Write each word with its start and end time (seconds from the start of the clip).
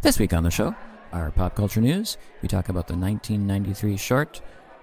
This 0.00 0.20
week 0.20 0.32
on 0.32 0.44
the 0.44 0.50
show, 0.50 0.76
our 1.12 1.32
pop 1.32 1.56
culture 1.56 1.80
news, 1.80 2.18
we 2.40 2.48
talk 2.48 2.68
about 2.68 2.86
the 2.86 2.96
1993 2.96 3.96
short, 3.96 4.40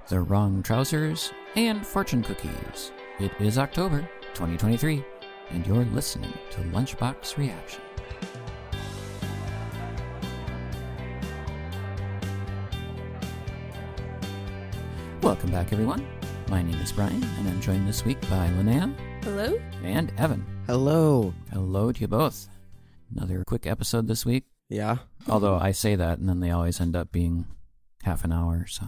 The 0.10 0.20
Wrong 0.20 0.62
Trousers, 0.62 1.32
and 1.56 1.88
fortune 1.88 2.22
cookies. 2.22 2.92
It 3.20 3.32
is 3.40 3.58
October 3.58 4.02
2023, 4.34 5.06
and 5.52 5.66
you're 5.66 5.86
listening 5.86 6.34
to 6.52 6.60
Lunchbox 6.64 7.38
Reaction. 7.38 7.82
Welcome 15.22 15.52
back, 15.52 15.72
everyone. 15.72 16.06
My 16.50 16.62
name 16.62 16.80
is 16.82 16.92
Brian, 16.92 17.24
and 17.24 17.48
I'm 17.48 17.62
joined 17.62 17.88
this 17.88 18.04
week 18.04 18.20
by 18.24 18.50
Linnea 18.50 18.94
Hello? 19.24 19.58
and 19.82 20.12
Evan. 20.18 20.46
Hello. 20.68 21.34
Hello 21.54 21.94
to 21.94 22.02
you 22.02 22.08
both. 22.08 22.50
Another 23.16 23.44
quick 23.46 23.66
episode 23.66 24.08
this 24.08 24.26
week. 24.26 24.44
Yeah. 24.70 24.98
Although 25.30 25.56
I 25.58 25.72
say 25.72 25.96
that, 25.96 26.18
and 26.20 26.28
then 26.30 26.40
they 26.40 26.52
always 26.52 26.80
end 26.82 26.96
up 26.96 27.12
being 27.12 27.46
half 28.04 28.24
an 28.24 28.32
hour. 28.32 28.62
Or 28.64 28.68
so, 28.68 28.86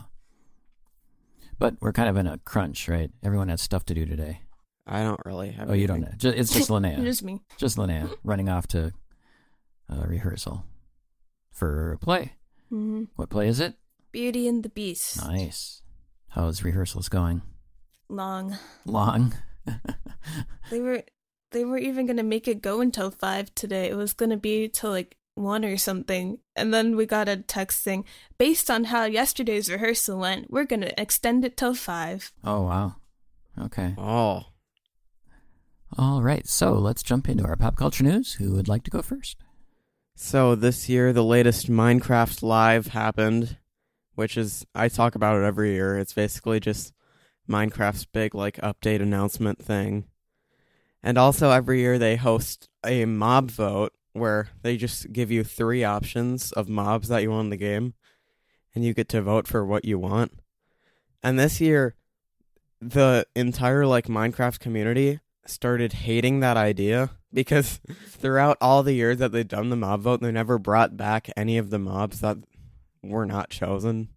but 1.60 1.76
we're 1.82 1.94
kind 1.94 2.10
of 2.10 2.18
in 2.18 2.28
a 2.28 2.38
crunch, 2.40 2.88
right? 2.88 3.12
Everyone 3.24 3.50
has 3.50 3.62
stuff 3.62 3.86
to 3.86 3.94
do 3.94 4.06
today. 4.06 4.42
I 4.86 5.04
don't 5.04 5.20
really 5.26 5.52
have. 5.52 5.70
Oh, 5.70 5.74
you 5.74 5.88
don't 5.88 6.02
know? 6.02 6.12
Ju- 6.18 6.30
It's 6.36 6.54
just 6.54 6.70
Linnea. 6.72 7.02
Just 7.04 7.24
me. 7.24 7.42
just 7.58 7.78
Linnea 7.78 8.10
running 8.24 8.50
off 8.50 8.68
to 8.68 8.92
uh, 9.92 10.04
rehearsal 10.08 10.64
for 11.52 11.92
a 11.94 11.98
play. 11.98 12.34
hmm 12.70 13.04
What 13.16 13.30
play 13.30 13.48
is 13.48 13.60
it? 13.60 13.76
Beauty 14.12 14.48
and 14.48 14.64
the 14.64 14.70
Beast. 14.70 15.22
Nice. 15.24 15.82
How's 16.30 16.64
rehearsals 16.64 17.10
going? 17.10 17.42
Long. 18.10 18.58
Long. 18.86 19.34
They 20.70 20.82
were 20.82 21.04
they 21.52 21.64
were 21.64 21.78
even 21.78 22.06
gonna 22.06 22.24
make 22.24 22.48
it 22.48 22.62
go 22.62 22.82
until 22.82 23.10
five 23.12 23.54
today. 23.56 23.90
It 23.90 23.96
was 23.96 24.14
gonna 24.14 24.36
be 24.38 24.68
till 24.68 24.92
like 24.92 25.16
one 25.38 25.64
or 25.64 25.78
something. 25.78 26.40
And 26.56 26.74
then 26.74 26.96
we 26.96 27.06
got 27.06 27.30
a 27.30 27.38
text 27.38 27.84
saying, 27.84 28.06
based 28.38 28.70
on 28.72 28.86
how 28.86 29.06
yesterday's 29.06 29.70
rehearsal 29.70 30.20
went, 30.20 30.50
we're 30.52 30.66
gonna 30.66 30.92
extend 30.98 31.46
it 31.46 31.56
till 31.58 31.74
five. 31.76 32.32
oh 32.44 32.64
wow. 32.64 32.96
Okay. 33.60 33.96
Oh, 33.98 34.44
All 35.98 36.22
right. 36.22 36.48
So 36.48 36.74
let's 36.74 37.02
jump 37.02 37.28
into 37.28 37.44
our 37.46 37.56
pop 37.56 37.76
culture 37.76 38.04
news. 38.04 38.34
Who 38.34 38.54
would 38.54 38.68
like 38.68 38.84
to 38.84 38.92
go 38.92 39.02
first? 39.02 39.38
so 40.20 40.56
this 40.56 40.90
year 40.90 41.14
the 41.14 41.24
latest 41.24 41.70
Minecraft 41.70 42.42
Live 42.42 42.88
happened, 42.88 43.58
which 44.16 44.36
is 44.36 44.66
I 44.74 44.90
talk 44.90 45.14
about 45.16 45.40
it 45.40 45.46
every 45.46 45.74
year. 45.74 45.98
It's 45.98 46.14
basically 46.14 46.60
just 46.60 46.92
Minecraft's 47.48 48.06
big 48.06 48.34
like 48.34 48.58
update 48.58 49.02
announcement 49.02 49.60
thing. 49.64 50.06
And 51.04 51.18
also 51.20 51.52
every 51.52 51.80
year 51.82 51.98
they 52.00 52.16
host 52.16 52.68
a 52.84 53.06
mob 53.06 53.52
vote 53.52 53.94
where 54.20 54.50
they 54.62 54.78
just 54.78 55.12
give 55.12 55.32
you 55.32 55.44
three 55.44 55.84
options 55.84 56.52
of 56.52 56.70
mobs 56.70 57.08
that 57.08 57.22
you 57.22 57.32
want 57.32 57.46
in 57.46 57.50
the 57.50 57.58
game 57.58 57.94
and 58.76 58.84
you 58.84 58.94
get 58.94 59.10
to 59.10 59.22
vote 59.22 59.48
for 59.48 59.66
what 59.66 59.86
you 59.86 59.98
want. 59.98 60.32
And 61.24 61.40
this 61.40 61.60
year 61.60 61.96
the 62.82 63.26
entire 63.36 63.86
like 63.86 64.06
Minecraft 64.06 64.60
community 64.60 65.20
started 65.46 65.94
hating 65.94 66.40
that 66.42 66.58
idea 66.58 67.12
because 67.34 67.80
throughout 68.08 68.58
all 68.62 68.84
the 68.84 68.94
years 68.94 69.18
that 69.18 69.32
they've 69.32 69.48
done 69.48 69.70
the 69.70 69.76
mob 69.76 70.02
vote, 70.02 70.22
they 70.22 70.32
never 70.32 70.58
brought 70.58 70.98
back 70.98 71.30
any 71.36 71.58
of 71.58 71.70
the 71.70 71.80
mobs 71.80 72.20
that 72.22 72.38
were 73.04 73.26
not 73.26 73.50
chosen. 73.50 74.10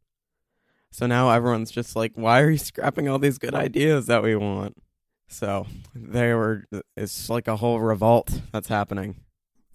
So 0.91 1.07
now 1.07 1.31
everyone's 1.31 1.71
just 1.71 1.95
like, 1.95 2.13
why 2.15 2.41
are 2.41 2.51
you 2.51 2.59
scrapping 2.59 3.09
all 3.09 3.19
these 3.19 3.39
good 3.39 3.55
ideas 3.55 4.07
that 4.07 4.23
we 4.23 4.35
want? 4.35 4.77
So 5.29 5.67
they 5.95 6.35
were, 6.35 6.65
it's 6.97 7.31
like 7.31 7.47
a 7.47 7.57
whole 7.57 7.79
revolt 7.79 8.41
that's 8.53 8.69
happening. 8.69 9.17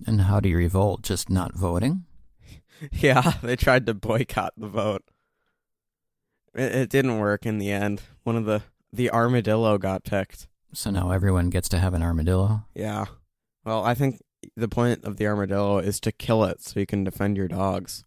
And 0.05 0.21
how 0.21 0.39
do 0.39 0.49
you 0.49 0.57
revolt? 0.57 1.03
Just 1.03 1.29
not 1.29 1.55
voting? 1.55 2.05
Yeah, 2.91 3.35
they 3.41 3.55
tried 3.55 3.85
to 3.85 3.93
boycott 3.93 4.51
the 4.57 4.67
vote. 4.67 5.03
It, 6.53 6.75
it 6.75 6.89
didn't 6.89 7.19
work 7.19 7.45
in 7.45 7.57
the 7.57 7.71
end. 7.71 8.01
One 8.23 8.35
of 8.35 8.43
the, 8.43 8.63
the 8.91 9.09
armadillo 9.11 9.77
got 9.77 10.03
picked. 10.03 10.49
So 10.73 10.91
now 10.91 11.11
everyone 11.11 11.49
gets 11.49 11.69
to 11.69 11.79
have 11.79 11.93
an 11.93 12.03
armadillo? 12.03 12.65
Yeah. 12.75 13.05
Well, 13.63 13.85
I 13.85 13.93
think 13.93 14.21
the 14.57 14.67
point 14.67 15.05
of 15.05 15.15
the 15.15 15.25
armadillo 15.25 15.77
is 15.79 16.01
to 16.01 16.11
kill 16.11 16.43
it 16.43 16.61
so 16.61 16.79
you 16.79 16.85
can 16.85 17.05
defend 17.05 17.37
your 17.37 17.47
dogs. 17.47 18.03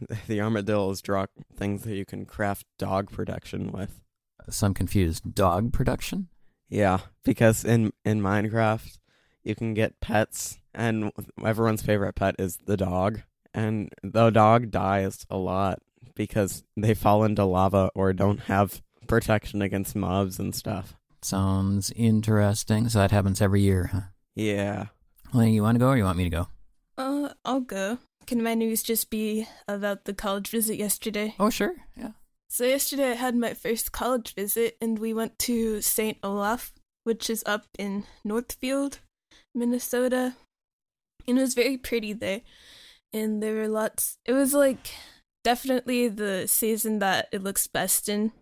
The 0.26 0.40
armadillos 0.40 1.00
draw 1.00 1.26
things 1.56 1.84
that 1.84 1.94
you 1.94 2.04
can 2.04 2.26
craft 2.26 2.66
dog 2.78 3.12
protection 3.12 3.70
with. 3.70 4.02
So 4.50 4.66
I'm 4.66 4.74
confused. 4.74 5.34
Dog 5.34 5.72
production? 5.72 6.28
Yeah, 6.68 6.98
because 7.24 7.64
in 7.64 7.92
in 8.04 8.20
Minecraft, 8.20 8.98
you 9.44 9.54
can 9.54 9.72
get 9.72 10.00
pets, 10.00 10.58
and 10.74 11.12
everyone's 11.44 11.82
favorite 11.82 12.14
pet 12.14 12.36
is 12.38 12.58
the 12.66 12.76
dog. 12.76 13.22
And 13.52 13.92
the 14.02 14.30
dog 14.30 14.70
dies 14.70 15.24
a 15.30 15.36
lot 15.36 15.78
because 16.14 16.64
they 16.76 16.94
fall 16.94 17.24
into 17.24 17.44
lava 17.44 17.90
or 17.94 18.12
don't 18.12 18.40
have 18.40 18.82
protection 19.06 19.62
against 19.62 19.94
mobs 19.94 20.38
and 20.38 20.54
stuff. 20.54 20.94
Sounds 21.22 21.92
interesting. 21.96 22.88
So 22.88 22.98
that 22.98 23.10
happens 23.10 23.40
every 23.40 23.62
year, 23.62 23.90
huh? 23.92 24.00
Yeah. 24.34 24.86
Well, 25.32 25.44
you 25.44 25.62
want 25.62 25.76
to 25.76 25.78
go 25.80 25.88
or 25.88 25.96
you 25.96 26.04
want 26.04 26.18
me 26.18 26.24
to 26.24 26.30
go? 26.30 26.48
Uh, 26.98 27.30
I'll 27.44 27.60
go. 27.60 27.98
Can 28.26 28.42
my 28.42 28.54
news 28.54 28.82
just 28.82 29.10
be 29.10 29.46
about 29.68 30.04
the 30.04 30.14
college 30.14 30.48
visit 30.48 30.76
yesterday? 30.76 31.34
Oh, 31.38 31.50
sure. 31.50 31.74
Yeah. 31.96 32.10
So 32.48 32.64
yesterday 32.64 33.10
I 33.10 33.14
had 33.14 33.36
my 33.36 33.54
first 33.54 33.92
college 33.92 34.34
visit 34.34 34.76
and 34.80 34.98
we 34.98 35.12
went 35.12 35.38
to 35.40 35.80
St. 35.80 36.18
Olaf, 36.22 36.72
which 37.04 37.28
is 37.28 37.42
up 37.46 37.64
in 37.78 38.04
Northfield, 38.24 39.00
Minnesota. 39.54 40.36
And 41.26 41.38
it 41.38 41.42
was 41.42 41.54
very 41.54 41.76
pretty 41.76 42.12
there. 42.12 42.42
And 43.12 43.42
there 43.42 43.54
were 43.54 43.68
lots 43.68 44.18
it 44.24 44.32
was 44.32 44.54
like 44.54 44.90
definitely 45.44 46.08
the 46.08 46.46
season 46.48 46.98
that 46.98 47.28
it 47.32 47.42
looks 47.42 47.66
best 47.66 48.08
in. 48.08 48.32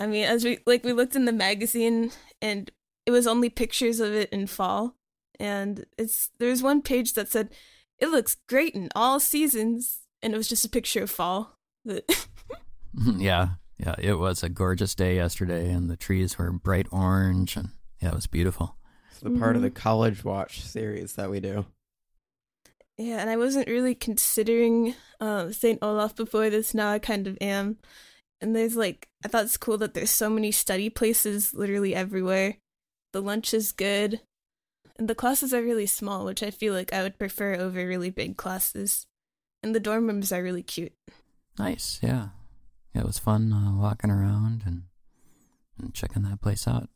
I 0.00 0.06
mean, 0.06 0.24
as 0.24 0.44
we 0.44 0.58
like 0.66 0.84
we 0.84 0.92
looked 0.92 1.16
in 1.16 1.24
the 1.24 1.32
magazine 1.32 2.10
and 2.40 2.70
it 3.06 3.10
was 3.10 3.26
only 3.26 3.48
pictures 3.48 4.00
of 4.00 4.12
it 4.12 4.30
in 4.30 4.46
fall. 4.46 4.94
And 5.38 5.86
it's 5.96 6.30
there's 6.38 6.62
one 6.62 6.82
page 6.82 7.14
that 7.14 7.30
said 7.30 7.50
it 7.98 8.08
looks 8.08 8.36
great 8.48 8.74
in 8.74 8.88
all 8.94 9.20
seasons 9.20 10.00
and 10.22 10.34
it 10.34 10.36
was 10.36 10.48
just 10.48 10.64
a 10.64 10.70
picture 10.70 11.02
of 11.02 11.10
fall. 11.10 11.54
Yeah. 13.16 13.50
Yeah. 13.78 13.94
It 13.98 14.14
was 14.14 14.42
a 14.42 14.48
gorgeous 14.48 14.94
day 14.94 15.16
yesterday, 15.16 15.70
and 15.70 15.88
the 15.88 15.96
trees 15.96 16.36
were 16.36 16.52
bright 16.52 16.86
orange, 16.90 17.56
and 17.56 17.70
yeah, 18.00 18.10
it 18.10 18.14
was 18.14 18.26
beautiful. 18.26 18.76
It's 19.20 19.30
the 19.30 19.38
part 19.38 19.54
of 19.54 19.60
the 19.60 19.70
College 19.70 20.24
Watch 20.24 20.62
series 20.62 21.12
that 21.14 21.28
we 21.28 21.40
do. 21.40 21.66
Yeah, 22.96 23.18
and 23.18 23.28
I 23.28 23.36
wasn't 23.36 23.68
really 23.68 23.94
considering 23.94 24.94
uh, 25.20 25.52
St. 25.52 25.78
Olaf 25.82 26.16
before 26.16 26.48
this. 26.48 26.72
Now 26.72 26.90
I 26.90 26.98
kind 26.98 27.26
of 27.26 27.36
am. 27.38 27.76
And 28.40 28.56
there's 28.56 28.76
like, 28.76 29.08
I 29.22 29.28
thought 29.28 29.44
it's 29.44 29.58
cool 29.58 29.76
that 29.76 29.92
there's 29.92 30.10
so 30.10 30.30
many 30.30 30.50
study 30.50 30.88
places 30.88 31.52
literally 31.52 31.94
everywhere. 31.94 32.56
The 33.12 33.20
lunch 33.20 33.52
is 33.52 33.72
good. 33.72 34.22
And 34.96 35.06
the 35.06 35.14
classes 35.14 35.52
are 35.52 35.62
really 35.62 35.86
small, 35.86 36.24
which 36.24 36.42
I 36.42 36.50
feel 36.50 36.72
like 36.72 36.94
I 36.94 37.02
would 37.02 37.18
prefer 37.18 37.56
over 37.56 37.86
really 37.86 38.08
big 38.08 38.38
classes. 38.38 39.06
And 39.62 39.74
the 39.74 39.80
dorm 39.80 40.06
rooms 40.06 40.32
are 40.32 40.42
really 40.42 40.62
cute. 40.62 40.94
Nice, 41.58 42.00
yeah. 42.02 42.28
yeah 42.94 43.02
it 43.02 43.06
was 43.06 43.18
fun 43.18 43.52
uh, 43.52 43.78
walking 43.78 44.10
around 44.10 44.62
and, 44.64 44.84
and 45.78 45.92
checking 45.92 46.22
that 46.22 46.40
place 46.40 46.66
out. 46.66 46.88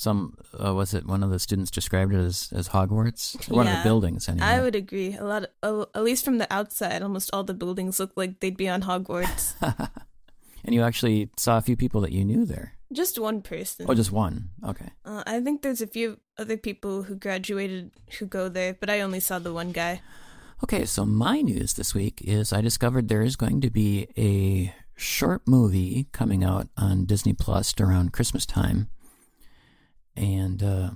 Some 0.00 0.38
uh, 0.58 0.72
was 0.72 0.94
it 0.94 1.04
one 1.04 1.22
of 1.22 1.28
the 1.28 1.38
students 1.38 1.70
described 1.70 2.14
it 2.14 2.20
as 2.24 2.48
as 2.56 2.70
Hogwarts? 2.70 3.36
One 3.50 3.68
of 3.68 3.76
the 3.76 3.82
buildings, 3.82 4.30
anyway. 4.30 4.46
I 4.46 4.62
would 4.62 4.74
agree. 4.74 5.14
A 5.14 5.24
lot, 5.24 5.44
of, 5.62 5.80
uh, 5.80 5.84
at 5.94 6.02
least 6.02 6.24
from 6.24 6.38
the 6.38 6.50
outside, 6.50 7.02
almost 7.02 7.28
all 7.34 7.44
the 7.44 7.52
buildings 7.52 8.00
look 8.00 8.12
like 8.16 8.40
they'd 8.40 8.56
be 8.56 8.66
on 8.66 8.80
Hogwarts. 8.80 9.52
and 10.64 10.74
you 10.74 10.80
actually 10.80 11.28
saw 11.36 11.58
a 11.58 11.60
few 11.60 11.76
people 11.76 12.00
that 12.00 12.12
you 12.12 12.24
knew 12.24 12.46
there. 12.46 12.72
Just 12.90 13.18
one 13.18 13.42
person. 13.42 13.84
Oh, 13.90 13.92
just 13.92 14.10
one. 14.10 14.48
Okay. 14.64 14.88
Uh, 15.04 15.22
I 15.26 15.38
think 15.42 15.60
there's 15.60 15.82
a 15.82 15.86
few 15.86 16.18
other 16.38 16.56
people 16.56 17.02
who 17.02 17.14
graduated 17.14 17.90
who 18.18 18.24
go 18.24 18.48
there, 18.48 18.72
but 18.72 18.88
I 18.88 19.02
only 19.02 19.20
saw 19.20 19.38
the 19.38 19.52
one 19.52 19.70
guy. 19.70 20.00
Okay, 20.64 20.86
so 20.86 21.04
my 21.04 21.42
news 21.42 21.74
this 21.74 21.92
week 21.92 22.22
is 22.24 22.54
I 22.54 22.62
discovered 22.62 23.08
there 23.08 23.20
is 23.20 23.36
going 23.36 23.60
to 23.60 23.68
be 23.68 24.08
a 24.16 24.74
short 24.96 25.42
movie 25.46 26.08
coming 26.12 26.42
out 26.42 26.68
on 26.78 27.04
Disney 27.04 27.34
Plus 27.34 27.74
around 27.78 28.14
Christmas 28.14 28.46
time 28.46 28.88
and 30.16 30.62
uh, 30.62 30.90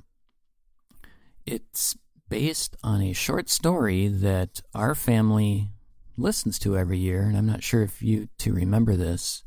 it's 1.46 1.96
based 2.28 2.76
on 2.82 3.00
a 3.02 3.12
short 3.12 3.48
story 3.48 4.08
that 4.08 4.60
our 4.74 4.94
family 4.94 5.68
listens 6.16 6.58
to 6.60 6.76
every 6.76 6.98
year. 6.98 7.22
And 7.22 7.36
I'm 7.36 7.46
not 7.46 7.62
sure 7.62 7.82
if 7.82 8.02
you 8.02 8.28
two 8.38 8.52
remember 8.54 8.96
this. 8.96 9.44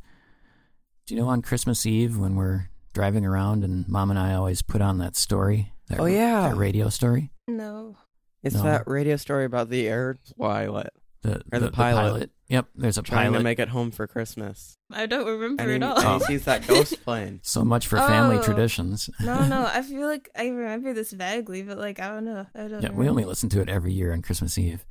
Do 1.06 1.16
you 1.16 1.22
know 1.22 1.28
on 1.30 1.42
Christmas 1.42 1.86
Eve 1.86 2.18
when 2.18 2.36
we're 2.36 2.70
driving 2.94 3.26
around 3.26 3.64
and 3.64 3.88
mom 3.88 4.10
and 4.10 4.20
I 4.20 4.34
always 4.34 4.62
put 4.62 4.82
on 4.82 4.98
that 5.00 5.16
story? 5.16 5.72
That, 5.88 6.00
oh, 6.00 6.06
yeah. 6.06 6.50
That 6.50 6.58
radio 6.58 6.90
story? 6.90 7.32
No. 7.48 7.98
It's 8.44 8.56
No. 8.56 8.64
that 8.64 8.88
radio 8.88 9.16
story 9.16 9.46
about 9.46 9.70
the 9.70 9.88
air 9.88 10.18
pilot 10.38 10.90
The, 11.24 11.42
Or 11.52 11.60
the 11.60 11.72
pilot. 11.72 12.30
Yep, 12.50 12.68
there's 12.76 12.98
a 12.98 13.04
pilot 13.04 13.10
trying 13.10 13.26
pilot. 13.32 13.38
to 13.40 13.44
make 13.44 13.60
it 13.60 13.70
home 13.70 13.92
for 13.92 14.08
Christmas. 14.08 14.78
I 14.92 15.06
don't 15.08 15.26
remember 15.28 15.62
And 15.64 15.70
he, 15.72 15.76
at 15.76 15.84
all. 15.84 16.00
and 16.00 16.22
he 16.22 16.28
sees 16.28 16.46
that 16.46 16.66
ghost 16.68 17.02
plane. 17.04 17.40
so 17.44 17.66
much 17.66 17.88
for 17.88 17.98
family 17.98 18.38
Oh. 18.38 18.44
traditions. 18.44 19.10
no, 19.20 19.46
no. 19.48 19.66
I 19.74 19.82
feel 19.82 20.08
like 20.08 20.30
I 20.36 20.48
remember 20.48 20.94
this 20.94 21.12
vaguely, 21.12 21.64
but 21.64 21.78
like 21.78 22.00
I 22.00 22.08
don't 22.10 22.24
know. 22.26 22.46
I 22.56 22.68
don't. 22.68 22.82
yeah, 22.84 22.92
we 22.92 23.10
only 23.10 23.26
listen 23.26 23.50
to 23.50 23.62
it 23.62 23.68
every 23.70 23.92
year 23.94 24.14
on 24.14 24.22
Christmas 24.22 24.58
Eve. 24.58 24.86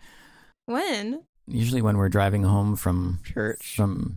when. 0.66 1.22
Usually 1.46 1.80
when 1.80 1.96
we're 1.96 2.08
driving 2.08 2.42
home 2.42 2.74
from 2.76 3.20
Church. 3.24 3.76
from 3.76 4.16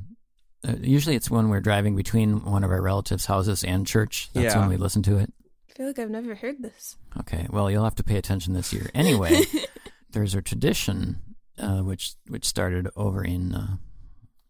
uh, 0.68 0.74
usually 0.82 1.16
it's 1.16 1.30
when 1.30 1.50
we're 1.50 1.62
driving 1.62 1.96
between 1.96 2.44
one 2.44 2.64
of 2.64 2.72
our 2.72 2.82
relatives' 2.82 3.28
houses 3.28 3.64
and 3.64 3.86
church. 3.88 4.30
That's 4.34 4.56
Yeah. 4.56 4.60
when 4.60 4.70
we 4.70 4.78
listen 4.78 5.04
to 5.04 5.18
it. 5.18 5.32
I 5.70 5.74
feel 5.74 5.86
like 5.88 6.00
I've 6.00 6.10
never 6.10 6.36
heard 6.36 6.62
this. 6.62 6.98
Okay, 7.20 7.46
well 7.50 7.70
you'll 7.72 7.84
have 7.86 7.96
to 7.96 8.04
pay 8.04 8.18
attention 8.18 8.54
this 8.54 8.74
year. 8.74 8.90
Anyway, 8.96 9.44
there's 10.12 10.34
a 10.36 10.42
tradition 10.42 11.22
uh, 11.60 11.82
which 11.82 12.16
which 12.28 12.46
started 12.46 12.88
over 12.96 13.24
in 13.24 13.54
uh, 13.54 13.78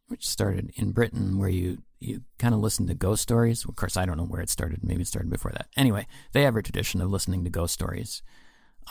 which 0.08 0.28
started 0.28 0.72
in 0.76 0.92
Britain 0.92 1.38
where 1.38 1.50
you 1.50 1.84
you 2.00 2.22
kind 2.38 2.54
of 2.54 2.62
listen 2.62 2.88
to 2.88 2.94
ghost 2.94 3.22
stories. 3.22 3.66
Of 3.66 3.76
course, 3.76 3.98
I 3.98 4.06
don't 4.06 4.18
know 4.18 4.26
where 4.26 4.42
it 4.42 4.50
started. 4.50 4.84
Maybe 4.84 5.02
it 5.02 5.08
started 5.08 5.30
before 5.30 5.52
that. 5.52 5.68
Anyway, 5.76 6.08
they 6.34 6.44
have 6.44 6.56
a 6.56 6.62
tradition 6.62 7.02
of 7.02 7.10
listening 7.10 7.44
to 7.44 7.50
ghost 7.50 7.74
stories 7.74 8.22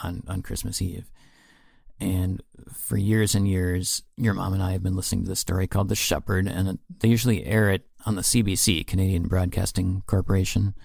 on 0.03 0.23
on 0.27 0.41
Christmas 0.41 0.81
Eve. 0.81 1.09
And 2.01 2.41
for 2.71 2.97
years 2.97 3.35
and 3.35 3.47
years, 3.47 4.03
your 4.15 4.33
mom 4.33 4.53
and 4.53 4.63
I 4.63 4.71
have 4.71 4.83
been 4.83 4.95
listening 4.95 5.25
to 5.25 5.29
this 5.29 5.41
story 5.41 5.67
called 5.67 5.89
The 5.89 5.95
Shepherd, 5.95 6.47
and 6.47 6.79
they 7.01 7.09
usually 7.09 7.45
air 7.45 7.69
it 7.69 7.87
on 8.05 8.15
the 8.15 8.21
CBC, 8.21 8.87
Canadian 8.87 9.27
Broadcasting 9.27 10.03
Corporation. 10.07 10.75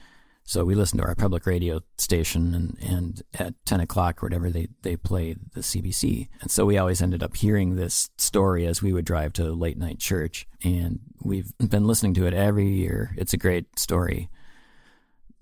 So 0.46 0.62
we 0.64 0.74
listen 0.74 0.98
to 0.98 1.04
our 1.04 1.14
public 1.14 1.46
radio 1.46 1.80
station, 1.96 2.54
and, 2.54 2.76
and 2.86 3.22
at 3.32 3.54
10 3.64 3.80
o'clock 3.80 4.22
or 4.22 4.26
whatever, 4.26 4.50
they, 4.50 4.68
they 4.82 4.94
play 4.94 5.34
the 5.54 5.60
CBC. 5.62 6.28
And 6.42 6.50
so 6.50 6.66
we 6.66 6.76
always 6.76 7.00
ended 7.00 7.22
up 7.22 7.34
hearing 7.34 7.76
this 7.76 8.10
story 8.18 8.66
as 8.66 8.82
we 8.82 8.92
would 8.92 9.06
drive 9.06 9.32
to 9.34 9.54
late 9.54 9.78
night 9.78 9.98
church. 9.98 10.46
And 10.62 11.00
we've 11.22 11.52
been 11.58 11.86
listening 11.86 12.12
to 12.14 12.26
it 12.26 12.34
every 12.34 12.68
year. 12.68 13.14
It's 13.16 13.32
a 13.32 13.38
great 13.38 13.78
story. 13.78 14.28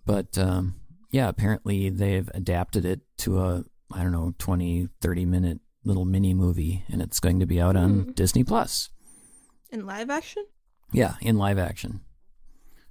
But 0.06 0.38
um, 0.38 0.76
yeah, 1.10 1.28
apparently 1.28 1.90
they've 1.90 2.30
adapted 2.32 2.84
it 2.84 3.00
to 3.18 3.40
a, 3.40 3.64
I 3.92 4.02
don't 4.04 4.12
know, 4.12 4.34
20, 4.38 4.88
30 5.00 5.24
minute 5.26 5.58
little 5.84 6.04
mini 6.04 6.32
movie, 6.32 6.84
and 6.88 7.02
it's 7.02 7.18
going 7.18 7.40
to 7.40 7.46
be 7.46 7.60
out 7.60 7.74
on 7.74 7.90
Hmm. 8.04 8.10
Disney 8.12 8.44
Plus. 8.44 8.90
In 9.70 9.84
live 9.84 10.10
action? 10.10 10.46
Yeah, 10.92 11.14
in 11.20 11.38
live 11.38 11.58
action. 11.58 12.02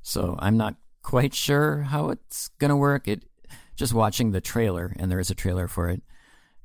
So 0.02 0.36
I'm 0.40 0.58
not 0.58 0.76
quite 1.02 1.34
sure 1.34 1.82
how 1.84 2.10
it's 2.10 2.50
gonna 2.60 2.78
work. 2.78 3.08
It 3.08 3.24
just 3.76 3.94
watching 3.94 4.32
the 4.32 4.42
trailer, 4.42 4.94
and 4.98 5.12
there 5.12 5.20
is 5.20 5.30
a 5.32 5.36
trailer 5.36 5.68
for 5.68 5.90
it. 5.90 6.02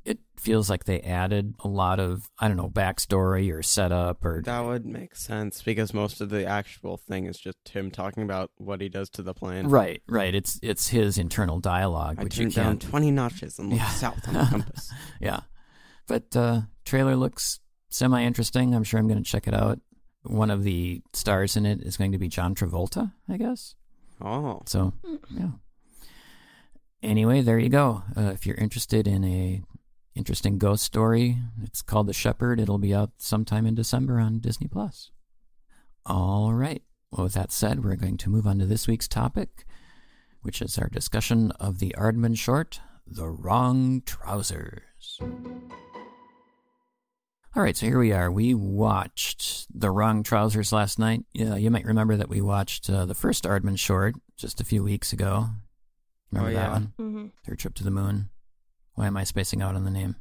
It 0.04 0.18
feels 0.36 0.70
like 0.70 0.84
they 0.84 1.00
added 1.00 1.54
a 1.64 1.68
lot 1.68 1.98
of 1.98 2.30
I 2.38 2.46
don't 2.46 2.56
know 2.56 2.68
backstory 2.70 3.52
or 3.52 3.60
setup 3.62 4.24
or 4.24 4.40
That 4.42 4.64
would 4.64 4.86
make 4.86 5.16
sense 5.16 5.62
because 5.62 5.92
most 5.92 6.20
of 6.20 6.28
the 6.30 6.46
actual 6.46 6.96
thing 6.96 7.26
is 7.26 7.36
just 7.38 7.56
him 7.68 7.90
talking 7.90 8.22
about 8.22 8.52
what 8.56 8.80
he 8.80 8.88
does 8.88 9.08
to 9.10 9.22
the 9.22 9.34
plane. 9.34 9.66
right, 9.66 10.00
right. 10.08 10.32
It's 10.32 10.60
it's 10.62 10.88
his 10.88 11.18
internal 11.18 11.58
dialogue, 11.58 12.16
I 12.20 12.22
which 12.24 12.38
you 12.38 12.44
turned 12.44 12.54
down 12.54 12.64
can't. 12.78 12.82
20 12.82 13.10
notches 13.10 13.58
and 13.58 13.70
looked 13.70 13.82
Yeah. 13.82 13.88
south 13.90 14.28
on 14.28 14.34
the 14.34 14.44
compass. 14.50 14.92
yeah, 15.20 15.40
but 16.06 16.36
uh, 16.36 16.60
trailer 16.84 17.16
looks 17.16 17.58
semi 17.88 18.22
interesting. 18.22 18.74
I'm 18.76 18.84
sure 18.84 19.00
I'm 19.00 19.08
going 19.08 19.22
to 19.22 19.28
check 19.28 19.48
it 19.48 19.54
out. 19.54 19.80
One 20.22 20.50
of 20.52 20.62
the 20.62 21.02
stars 21.14 21.56
in 21.56 21.66
it 21.66 21.80
is 21.82 21.96
going 21.96 22.12
to 22.12 22.18
be 22.18 22.28
John 22.28 22.54
Travolta, 22.54 23.12
I 23.28 23.38
guess. 23.38 23.74
Oh. 24.20 24.62
So, 24.66 24.92
yeah. 25.30 25.50
Anyway, 27.02 27.40
there 27.42 27.58
you 27.58 27.68
go. 27.68 28.02
Uh, 28.16 28.30
if 28.32 28.46
you're 28.46 28.56
interested 28.56 29.06
in 29.06 29.24
a 29.24 29.62
interesting 30.14 30.58
ghost 30.58 30.82
story, 30.82 31.36
it's 31.62 31.82
called 31.82 32.06
The 32.06 32.12
Shepherd. 32.14 32.58
It'll 32.58 32.78
be 32.78 32.94
out 32.94 33.10
sometime 33.18 33.66
in 33.66 33.74
December 33.74 34.18
on 34.18 34.38
Disney 34.38 34.66
Plus. 34.66 35.10
All 36.04 36.54
right. 36.54 36.82
Well, 37.10 37.24
with 37.24 37.34
that 37.34 37.52
said, 37.52 37.84
we're 37.84 37.96
going 37.96 38.16
to 38.18 38.30
move 38.30 38.46
on 38.46 38.58
to 38.58 38.66
this 38.66 38.88
week's 38.88 39.08
topic, 39.08 39.64
which 40.42 40.62
is 40.62 40.78
our 40.78 40.88
discussion 40.88 41.52
of 41.52 41.78
the 41.78 41.94
Aardman 41.98 42.36
short, 42.36 42.80
The 43.06 43.28
Wrong 43.28 44.02
Trousers. 44.04 45.20
All 47.56 47.62
right, 47.62 47.74
so 47.76 47.86
here 47.86 47.98
we 47.98 48.12
are. 48.12 48.30
We 48.30 48.52
watched 48.52 49.66
The 49.74 49.90
Wrong 49.90 50.22
Trousers 50.22 50.72
last 50.72 50.98
night. 50.98 51.24
Yeah, 51.32 51.56
you 51.56 51.70
might 51.70 51.86
remember 51.86 52.14
that 52.16 52.28
we 52.28 52.42
watched 52.42 52.90
uh, 52.90 53.06
the 53.06 53.14
first 53.14 53.44
Aardman 53.44 53.78
short 53.78 54.14
just 54.36 54.60
a 54.60 54.64
few 54.64 54.84
weeks 54.84 55.14
ago. 55.14 55.46
Remember 56.30 56.50
Oh, 56.50 56.54
that 56.54 56.66
yeah. 56.66 56.72
one? 56.72 56.92
Mm-hmm. 57.00 57.26
Their 57.46 57.56
trip 57.56 57.74
to 57.76 57.84
the 57.84 57.90
moon. 57.90 58.28
Why 58.94 59.06
am 59.06 59.16
I 59.16 59.24
spacing 59.24 59.62
out 59.62 59.74
on 59.74 59.84
the 59.84 59.90
name? 59.90 60.16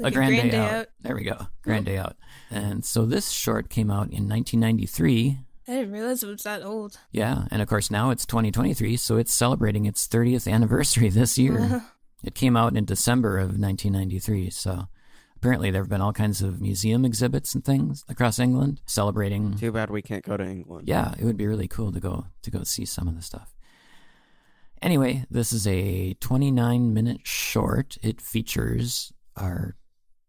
Like 0.00 0.14
a 0.14 0.16
grand, 0.16 0.50
day, 0.50 0.56
out. 0.58 0.86
There 1.00 1.14
we 1.14 1.22
go. 1.22 1.46
Grand 1.62 1.84
day 1.86 1.96
out. 1.96 2.16
And 2.50 2.84
so 2.84 3.04
this 3.06 3.30
short 3.30 3.68
came 3.70 3.90
out 3.90 4.06
in 4.10 4.28
1993. 4.28 5.38
I 5.68 5.72
didn't 5.72 5.92
realize 5.92 6.24
it 6.24 6.26
was 6.26 6.42
that 6.42 6.64
old. 6.64 6.98
Yeah, 7.12 7.44
and 7.52 7.62
of 7.62 7.68
course 7.68 7.90
now 7.90 8.10
it's 8.10 8.26
2023, 8.26 8.96
so 8.96 9.16
it's 9.16 9.32
celebrating 9.32 9.84
its 9.86 10.08
30th 10.08 10.50
anniversary 10.50 11.08
this 11.10 11.38
year. 11.38 11.84
it 12.24 12.34
came 12.34 12.56
out 12.56 12.76
in 12.76 12.84
December 12.84 13.38
of 13.38 13.50
1993, 13.60 14.50
so 14.50 14.88
apparently 15.40 15.70
there 15.70 15.80
have 15.82 15.88
been 15.88 16.02
all 16.02 16.12
kinds 16.12 16.42
of 16.42 16.60
museum 16.60 17.04
exhibits 17.04 17.54
and 17.54 17.64
things 17.64 18.04
across 18.08 18.38
England 18.38 18.80
celebrating 18.84 19.56
Too 19.56 19.72
bad 19.72 19.88
we 19.90 20.02
can't 20.02 20.22
go 20.24 20.36
to 20.36 20.44
England. 20.44 20.86
yeah, 20.86 21.14
it 21.18 21.24
would 21.24 21.38
be 21.38 21.46
really 21.46 21.66
cool 21.68 21.90
to 21.92 22.00
go 22.00 22.26
to 22.42 22.50
go 22.50 22.62
see 22.62 22.84
some 22.84 23.08
of 23.08 23.16
the 23.16 23.22
stuff. 23.22 23.54
Anyway, 24.82 25.24
this 25.30 25.52
is 25.52 25.66
a 25.66 26.14
29 26.20 26.92
minute 26.94 27.20
short. 27.26 27.96
It 28.02 28.20
features 28.20 29.12
our 29.36 29.76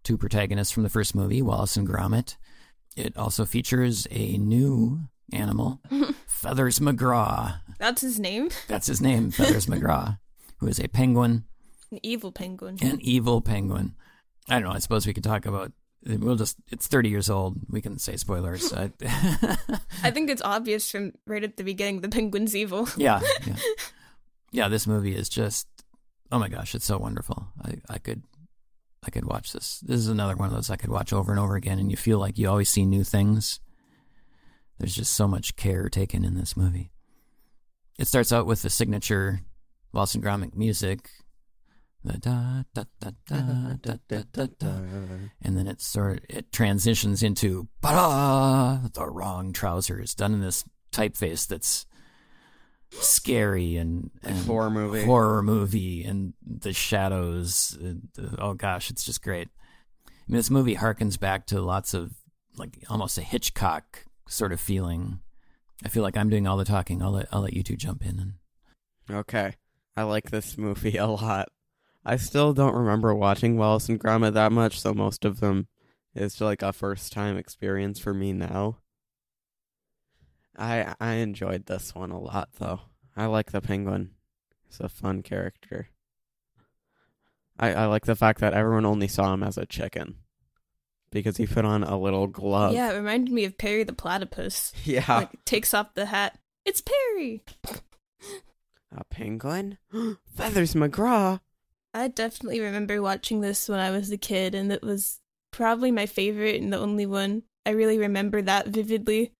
two 0.03 0.17
protagonists 0.17 0.71
from 0.73 0.83
the 0.83 0.89
first 0.89 1.15
movie, 1.15 1.41
Wallace 1.41 1.77
and 1.77 1.87
Gromit. 1.87 2.37
It 2.97 3.15
also 3.15 3.45
features 3.45 4.07
a 4.11 4.37
new 4.37 5.01
animal, 5.31 5.79
Feathers 6.27 6.79
McGraw. 6.79 7.59
That's 7.79 8.01
his 8.01 8.19
name? 8.19 8.49
That's 8.67 8.87
his 8.87 9.01
name, 9.01 9.31
Feathers 9.31 9.65
McGraw, 9.67 10.19
who 10.57 10.67
is 10.67 10.79
a 10.79 10.89
penguin, 10.89 11.45
An 11.91 11.99
evil 12.03 12.31
penguin. 12.33 12.77
an 12.81 12.99
evil 13.01 13.39
penguin. 13.41 13.95
I 14.49 14.55
don't 14.55 14.63
know. 14.63 14.75
I 14.75 14.79
suppose 14.79 15.05
we 15.05 15.13
could 15.13 15.23
talk 15.23 15.45
about. 15.45 15.71
We'll 16.03 16.35
just. 16.35 16.57
It's 16.69 16.87
30 16.87 17.09
years 17.09 17.29
old. 17.29 17.59
We 17.69 17.81
can 17.81 17.99
say 17.99 18.17
spoilers. 18.17 18.73
I, 18.73 18.91
I 20.03 20.11
think 20.11 20.29
it's 20.29 20.41
obvious 20.41 20.89
from 20.89 21.13
right 21.27 21.43
at 21.43 21.57
the 21.57 21.63
beginning 21.63 22.01
the 22.01 22.09
penguin's 22.09 22.55
evil. 22.55 22.87
yeah, 22.97 23.21
yeah, 23.45 23.55
yeah. 24.51 24.67
This 24.67 24.87
movie 24.87 25.15
is 25.15 25.29
just. 25.29 25.67
Oh 26.31 26.39
my 26.39 26.47
gosh, 26.47 26.73
it's 26.75 26.85
so 26.85 26.97
wonderful. 26.97 27.47
I, 27.63 27.75
I 27.89 27.97
could, 27.97 28.23
I 29.05 29.09
could 29.09 29.25
watch 29.25 29.51
this. 29.51 29.81
This 29.81 29.97
is 29.97 30.07
another 30.07 30.35
one 30.35 30.47
of 30.47 30.55
those 30.55 30.69
I 30.69 30.77
could 30.77 30.89
watch 30.89 31.11
over 31.11 31.31
and 31.31 31.39
over 31.39 31.55
again, 31.55 31.77
and 31.77 31.91
you 31.91 31.97
feel 31.97 32.19
like 32.19 32.37
you 32.37 32.49
always 32.49 32.69
see 32.69 32.85
new 32.85 33.03
things. 33.03 33.59
There's 34.79 34.95
just 34.95 35.13
so 35.13 35.27
much 35.27 35.57
care 35.57 35.89
taken 35.89 36.23
in 36.25 36.35
this 36.35 36.55
movie. 36.55 36.91
It 37.99 38.07
starts 38.07 38.31
out 38.31 38.47
with 38.47 38.61
the 38.63 38.69
signature 38.69 39.41
Wallace 39.93 40.15
and 40.15 40.23
Gromit 40.23 40.55
music, 40.55 41.09
da 42.03 42.63
da 42.73 42.83
da 43.03 43.11
and 45.41 45.57
then 45.57 45.67
it 45.67 45.81
sort 45.81 46.17
of, 46.17 46.25
it 46.29 46.51
transitions 46.51 47.21
into 47.23 47.67
the 47.81 49.05
wrong 49.07 49.53
trousers 49.53 50.15
done 50.15 50.33
in 50.33 50.41
this 50.41 50.63
typeface 50.91 51.47
that's 51.47 51.85
scary 52.91 53.77
and, 53.77 54.11
and 54.23 54.37
horror 54.45 54.69
movie. 54.69 55.05
horror 55.05 55.41
movie 55.41 56.03
and 56.03 56.33
the 56.45 56.73
shadows. 56.73 57.77
and, 57.79 58.09
oh 58.39 58.53
gosh, 58.53 58.89
it's 58.89 59.03
just 59.05 59.21
great. 59.21 59.47
I 60.07 60.11
mean, 60.27 60.37
this 60.37 60.49
movie 60.49 60.75
harkens 60.75 61.19
back 61.19 61.45
to 61.47 61.61
lots 61.61 61.93
of 61.93 62.11
like 62.57 62.77
almost 62.89 63.17
a 63.17 63.21
Hitchcock 63.21 64.05
sort 64.27 64.51
of 64.51 64.59
feeling. 64.59 65.19
I 65.85 65.89
feel 65.89 66.03
like 66.03 66.17
I'm 66.17 66.29
doing 66.29 66.47
all 66.47 66.57
the 66.57 66.65
talking. 66.65 67.01
I'll 67.01 67.11
let 67.11 67.27
I'll 67.31 67.41
let 67.41 67.53
you 67.53 67.63
two 67.63 67.75
jump 67.77 68.03
in 68.05 68.19
and 68.19 68.33
Okay. 69.09 69.55
I 69.97 70.03
like 70.03 70.29
this 70.31 70.57
movie 70.57 70.97
a 70.97 71.07
lot. 71.07 71.49
I 72.03 72.17
still 72.17 72.53
don't 72.53 72.75
remember 72.75 73.13
watching 73.13 73.57
Wallace 73.57 73.89
and 73.89 73.99
Gromit 73.99 74.33
that 74.33 74.51
much, 74.51 74.79
so 74.79 74.93
most 74.93 75.23
of 75.23 75.39
them 75.39 75.67
is 76.15 76.41
like 76.41 76.61
a 76.61 76.73
first 76.73 77.13
time 77.13 77.37
experience 77.37 77.99
for 77.99 78.13
me 78.13 78.33
now. 78.33 78.77
I 80.57 80.95
I 80.99 81.13
enjoyed 81.13 81.65
this 81.65 81.95
one 81.95 82.11
a 82.11 82.19
lot 82.19 82.49
though. 82.59 82.81
I 83.15 83.25
like 83.25 83.51
the 83.51 83.61
penguin. 83.61 84.11
He's 84.67 84.79
a 84.79 84.89
fun 84.89 85.21
character. 85.21 85.89
I, 87.59 87.73
I 87.73 87.85
like 87.85 88.05
the 88.05 88.15
fact 88.15 88.39
that 88.39 88.53
everyone 88.53 88.85
only 88.85 89.07
saw 89.07 89.33
him 89.33 89.43
as 89.43 89.57
a 89.57 89.65
chicken. 89.65 90.15
Because 91.11 91.37
he 91.37 91.45
put 91.45 91.65
on 91.65 91.83
a 91.83 91.99
little 91.99 92.27
glove. 92.27 92.73
Yeah, 92.73 92.91
it 92.91 92.95
reminded 92.95 93.33
me 93.33 93.43
of 93.43 93.57
Perry 93.57 93.83
the 93.83 93.93
Platypus. 93.93 94.71
Yeah. 94.85 95.03
Like 95.07 95.45
takes 95.45 95.73
off 95.73 95.93
the 95.93 96.05
hat. 96.05 96.39
It's 96.65 96.81
Perry. 96.81 97.43
a 98.95 99.03
penguin? 99.09 99.77
Feathers 100.35 100.73
McGraw. 100.73 101.39
I 101.93 102.07
definitely 102.07 102.61
remember 102.61 103.01
watching 103.01 103.41
this 103.41 103.67
when 103.67 103.79
I 103.79 103.91
was 103.91 104.11
a 104.11 104.17
kid, 104.17 104.55
and 104.55 104.71
it 104.71 104.81
was 104.81 105.19
probably 105.51 105.91
my 105.91 106.05
favorite 106.05 106.61
and 106.61 106.71
the 106.71 106.79
only 106.79 107.05
one. 107.05 107.43
I 107.65 107.71
really 107.71 107.97
remember 107.97 108.41
that 108.41 108.67
vividly. 108.67 109.33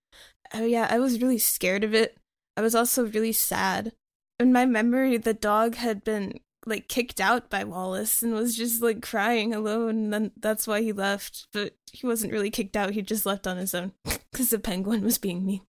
Oh, 0.54 0.66
yeah, 0.66 0.88
I 0.90 1.00
was 1.00 1.22
really 1.22 1.38
scared 1.38 1.84
of 1.84 1.94
it. 1.94 2.18
I 2.58 2.62
was 2.62 2.76
also 2.76 3.06
really 3.06 3.32
sad. 3.32 3.94
In 4.40 4.52
my 4.52 4.66
memory, 4.66 5.18
the 5.18 5.34
dog 5.34 5.76
had 5.76 6.04
been 6.04 6.40
like 6.66 6.88
kicked 6.88 7.20
out 7.20 7.50
by 7.50 7.64
Wallace 7.64 8.22
and 8.22 8.34
was 8.34 8.56
just 8.56 8.82
like 8.82 9.02
crying 9.02 9.54
alone. 9.54 10.14
And 10.14 10.32
that's 10.38 10.68
why 10.68 10.82
he 10.82 10.92
left. 10.92 11.48
But 11.54 11.76
he 11.92 12.06
wasn't 12.06 12.34
really 12.34 12.52
kicked 12.52 12.76
out, 12.76 12.92
he 12.92 13.02
just 13.02 13.26
left 13.26 13.48
on 13.48 13.58
his 13.58 13.74
own 13.74 13.94
because 14.32 14.50
the 14.50 14.60
penguin 14.60 15.04
was 15.04 15.18
being 15.18 15.46
mean. 15.46 15.62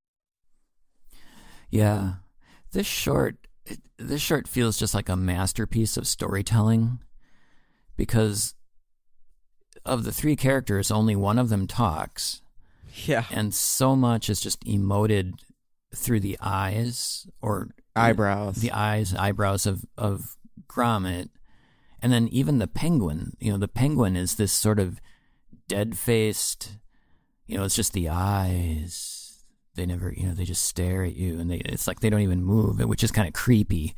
Yeah, 1.70 2.14
this 2.72 2.86
short, 2.86 3.36
it, 3.66 3.78
this 3.98 4.20
short 4.20 4.48
feels 4.48 4.78
just 4.78 4.94
like 4.94 5.08
a 5.08 5.16
masterpiece 5.16 5.96
of 5.96 6.06
storytelling, 6.06 6.98
because 7.96 8.54
of 9.84 10.04
the 10.04 10.12
three 10.12 10.36
characters, 10.36 10.90
only 10.90 11.16
one 11.16 11.38
of 11.38 11.48
them 11.48 11.66
talks, 11.66 12.42
Yeah. 13.06 13.24
and 13.30 13.52
so 13.54 13.96
much 13.96 14.28
is 14.30 14.40
just 14.40 14.64
emoted 14.64 15.34
through 15.94 16.20
the 16.20 16.38
eyes 16.40 17.26
or 17.40 17.68
Eyebrows. 17.94 18.56
the 18.56 18.70
eyes, 18.72 19.14
eyebrows 19.14 19.66
of 19.66 19.84
of 19.98 20.36
Gromit, 20.68 21.28
and 22.00 22.12
then 22.12 22.28
even 22.28 22.58
the 22.58 22.66
penguin. 22.66 23.32
You 23.38 23.52
know, 23.52 23.58
the 23.58 23.68
penguin 23.68 24.16
is 24.16 24.36
this 24.36 24.52
sort 24.52 24.78
of 24.78 25.00
dead 25.68 25.98
faced. 25.98 26.78
You 27.46 27.58
know, 27.58 27.64
it's 27.64 27.74
just 27.76 27.92
the 27.92 28.08
eyes. 28.08 29.18
They 29.74 29.86
never, 29.86 30.12
you 30.12 30.26
know, 30.26 30.34
they 30.34 30.44
just 30.44 30.64
stare 30.64 31.04
at 31.04 31.14
you, 31.14 31.40
and 31.40 31.50
they 31.50 31.56
it's 31.56 31.86
like 31.86 32.00
they 32.00 32.10
don't 32.10 32.20
even 32.20 32.44
move, 32.44 32.78
which 32.80 33.02
is 33.02 33.10
kind 33.10 33.26
of 33.26 33.34
creepy. 33.34 33.94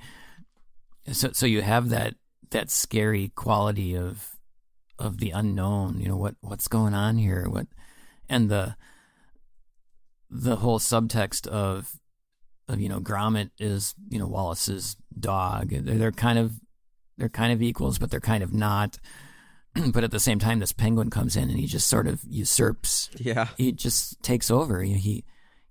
So, 1.11 1.31
so 1.33 1.47
you 1.47 1.63
have 1.63 1.89
that 1.91 2.15
that 2.51 2.71
scary 2.71 3.33
quality 3.35 3.97
of 3.97 4.37
of 4.99 5.19
the 5.19 5.31
unknown. 5.31 6.01
You 6.01 6.09
know 6.09 6.17
what 6.17 6.37
what's 6.41 6.69
going 6.69 6.95
on 6.95 7.19
here? 7.19 7.49
What 7.49 7.67
and 8.29 8.49
the 8.49 8.77
the 10.31 10.57
whole 10.57 10.79
subtext 10.79 11.47
of 11.47 11.99
of 12.69 12.81
you 12.81 12.89
know 12.89 13.01
Gromit 13.01 13.51
is 13.59 13.95
you 14.09 14.19
know 14.19 14.27
Wallace's 14.27 14.97
dog. 15.19 15.71
They're, 15.71 15.97
they're 15.97 16.13
kind 16.13 16.39
of 16.39 16.61
they're 17.19 17.29
kind 17.29 17.53
of 17.53 17.63
equals, 17.63 17.99
but 17.99 18.11
they're 18.11 18.21
kind 18.21 18.43
of 18.43 18.53
not. 18.53 18.99
but 19.93 20.05
at 20.05 20.11
the 20.11 20.21
same 20.21 20.39
time, 20.39 20.61
this 20.61 20.73
penguin 20.73 21.11
comes 21.11 21.37
in 21.37 21.51
and 21.51 21.59
he 21.59 21.67
just 21.67 21.89
sort 21.89 22.07
of 22.07 22.23
usurps. 22.29 23.11
yeah. 23.19 23.49
He 23.57 23.73
just 23.73 24.23
takes 24.23 24.51
over. 24.51 24.83
He 24.83 24.95
he, 24.95 25.25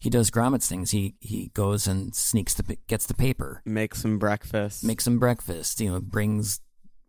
he 0.03 0.09
does 0.09 0.29
Gromit's 0.29 0.67
things. 0.67 0.91
He 0.91 1.15
he 1.21 1.49
goes 1.53 1.87
and 1.87 2.13
sneaks 2.13 2.53
the 2.53 2.77
gets 2.87 3.05
the 3.05 3.13
paper, 3.13 3.61
Make 3.65 3.95
some 3.95 4.19
breakfast. 4.19 4.83
makes 4.83 5.05
some 5.05 5.17
breakfast. 5.17 5.79
You 5.79 5.91
know, 5.91 6.01
brings 6.01 6.59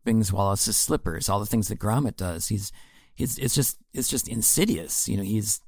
brings 0.05 0.33
Wallace's 0.33 0.77
slippers. 0.77 1.29
All 1.29 1.41
the 1.41 1.47
things 1.47 1.67
that 1.67 1.81
Gromit 1.81 2.17
does. 2.17 2.47
He's 2.47 2.71
he's 3.17 3.37
it's 3.37 3.57
just 3.57 3.79
it's 3.93 4.09
just 4.09 4.29
insidious. 4.29 5.09
You 5.09 5.17
know, 5.17 5.25
he's 5.25 5.61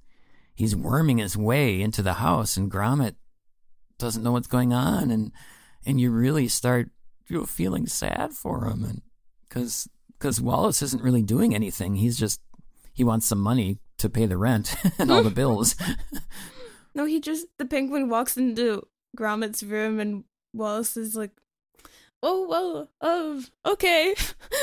he's 0.54 0.76
worming 0.76 1.18
his 1.18 1.37
way 1.37 1.83
into 1.83 2.00
the 2.00 2.14
house, 2.14 2.56
and 2.56 2.71
Gromit 2.71 3.16
doesn't 3.99 4.23
know 4.23 4.30
what's 4.30 4.47
going 4.47 4.73
on, 4.73 5.11
and 5.11 5.33
and 5.85 6.00
you 6.00 6.12
really 6.12 6.47
start 6.47 6.90
you 7.26 7.38
know, 7.38 7.45
feeling 7.45 7.88
sad 7.88 8.35
for 8.35 8.66
him, 8.66 8.85
and 8.85 9.02
because 9.49 9.88
because 10.16 10.40
Wallace 10.40 10.80
isn't 10.80 11.02
really 11.02 11.23
doing 11.23 11.56
anything. 11.56 11.97
He's 11.97 12.16
just 12.16 12.40
he 12.92 13.02
wants 13.02 13.26
some 13.26 13.40
money 13.40 13.80
to 13.99 14.09
pay 14.09 14.26
the 14.26 14.37
rent 14.38 14.76
and 15.00 15.11
all 15.11 15.25
the 15.25 15.30
bills. 15.42 15.75
No, 16.96 17.04
he 17.04 17.20
just 17.20 17.46
the 17.58 17.64
penguin 17.66 18.08
walks 18.08 18.36
into 18.36 18.82
Gromit's 19.14 19.62
room 19.62 20.00
and 20.00 20.24
Wallace 20.52 20.96
is 20.96 21.14
like, 21.14 21.30
"Oh 22.22 22.46
well, 22.48 22.90
oh 23.00 23.44
okay." 23.66 24.14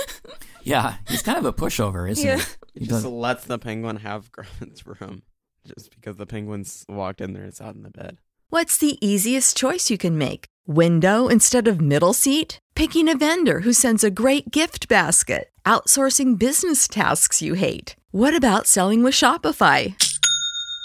yeah, 0.63 0.95
he's 1.07 1.21
kind 1.21 1.37
of 1.37 1.45
a 1.45 1.53
pushover, 1.53 2.09
isn't 2.09 2.25
Yeah. 2.25 2.37
he? 2.37 2.43
He 2.73 2.79
He 2.81 2.85
just 2.87 3.03
does- 3.03 3.11
lets 3.11 3.45
the 3.45 3.59
penguin 3.59 3.97
have 3.97 4.31
Gromit's 4.35 4.85
room. 4.85 5.21
Just 5.65 5.91
because 5.95 6.17
the 6.17 6.25
penguin's 6.25 6.83
walked 6.89 7.21
in 7.21 7.31
there 7.33 7.43
and 7.43 7.53
sat 7.55 7.75
in 7.75 7.83
the 7.83 7.89
bed. 7.89 8.17
What's 8.49 8.77
the 8.77 8.97
easiest 9.05 9.55
choice 9.55 9.89
you 9.89 9.97
can 9.97 10.17
make? 10.17 10.45
Window 10.67 11.27
instead 11.27 11.67
of 11.67 11.79
middle 11.79 12.13
seat? 12.13 12.59
Picking 12.75 13.07
a 13.07 13.15
vendor 13.15 13.61
who 13.61 13.71
sends 13.73 14.03
a 14.03 14.11
great 14.11 14.51
gift 14.51 14.87
basket? 14.89 15.49
Outsourcing 15.65 16.37
business 16.37 16.87
tasks 16.87 17.41
you 17.41 17.53
hate? 17.53 17.95
What 18.11 18.35
about 18.35 18.67
selling 18.67 19.03
with 19.03 19.13
Shopify? 19.13 19.95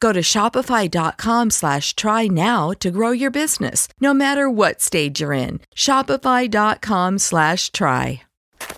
Go 0.00 0.12
to 0.12 0.20
shopify.com 0.20 1.50
slash 1.50 1.94
try 1.94 2.26
now 2.26 2.70
to 2.80 2.90
grow 2.90 3.10
your 3.10 3.30
business, 3.30 3.86
no 4.00 4.12
matter 4.12 4.50
what 4.50 4.80
stage 4.80 5.20
you're 5.20 5.32
in. 5.32 5.60
Shopify.com 5.76 7.18
slash 7.18 7.70
try. 7.70 8.22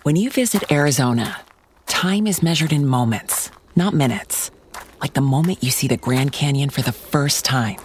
When 0.03 0.17
you 0.17 0.31
visit 0.31 0.71
Arizona, 0.71 1.41
time 1.87 2.27
is 2.27 2.43
measured 2.43 2.73
in 2.73 2.87
moments, 2.87 3.51
not 3.75 3.95
minutes. 3.95 4.51
Like 5.01 5.15
the 5.15 5.21
moment 5.21 5.63
you 5.63 5.71
see 5.71 5.89
the 5.89 5.97
Grand 5.97 6.33
Canyon 6.33 6.71
for 6.71 6.83
the 6.83 6.93
first 6.93 7.45
time. 7.45 7.79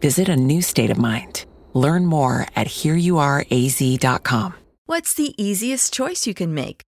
Visit 0.00 0.28
a 0.28 0.36
new 0.36 0.62
state 0.62 0.90
of 0.90 0.98
mind. 0.98 1.44
Learn 1.74 2.06
more 2.06 2.46
at 2.54 2.66
hereyouareaz.com. 2.68 4.54
What's 4.86 5.12
the 5.14 5.34
easiest 5.42 5.92
choice 5.92 6.26
you 6.26 6.34
can 6.34 6.54
make? 6.54 6.87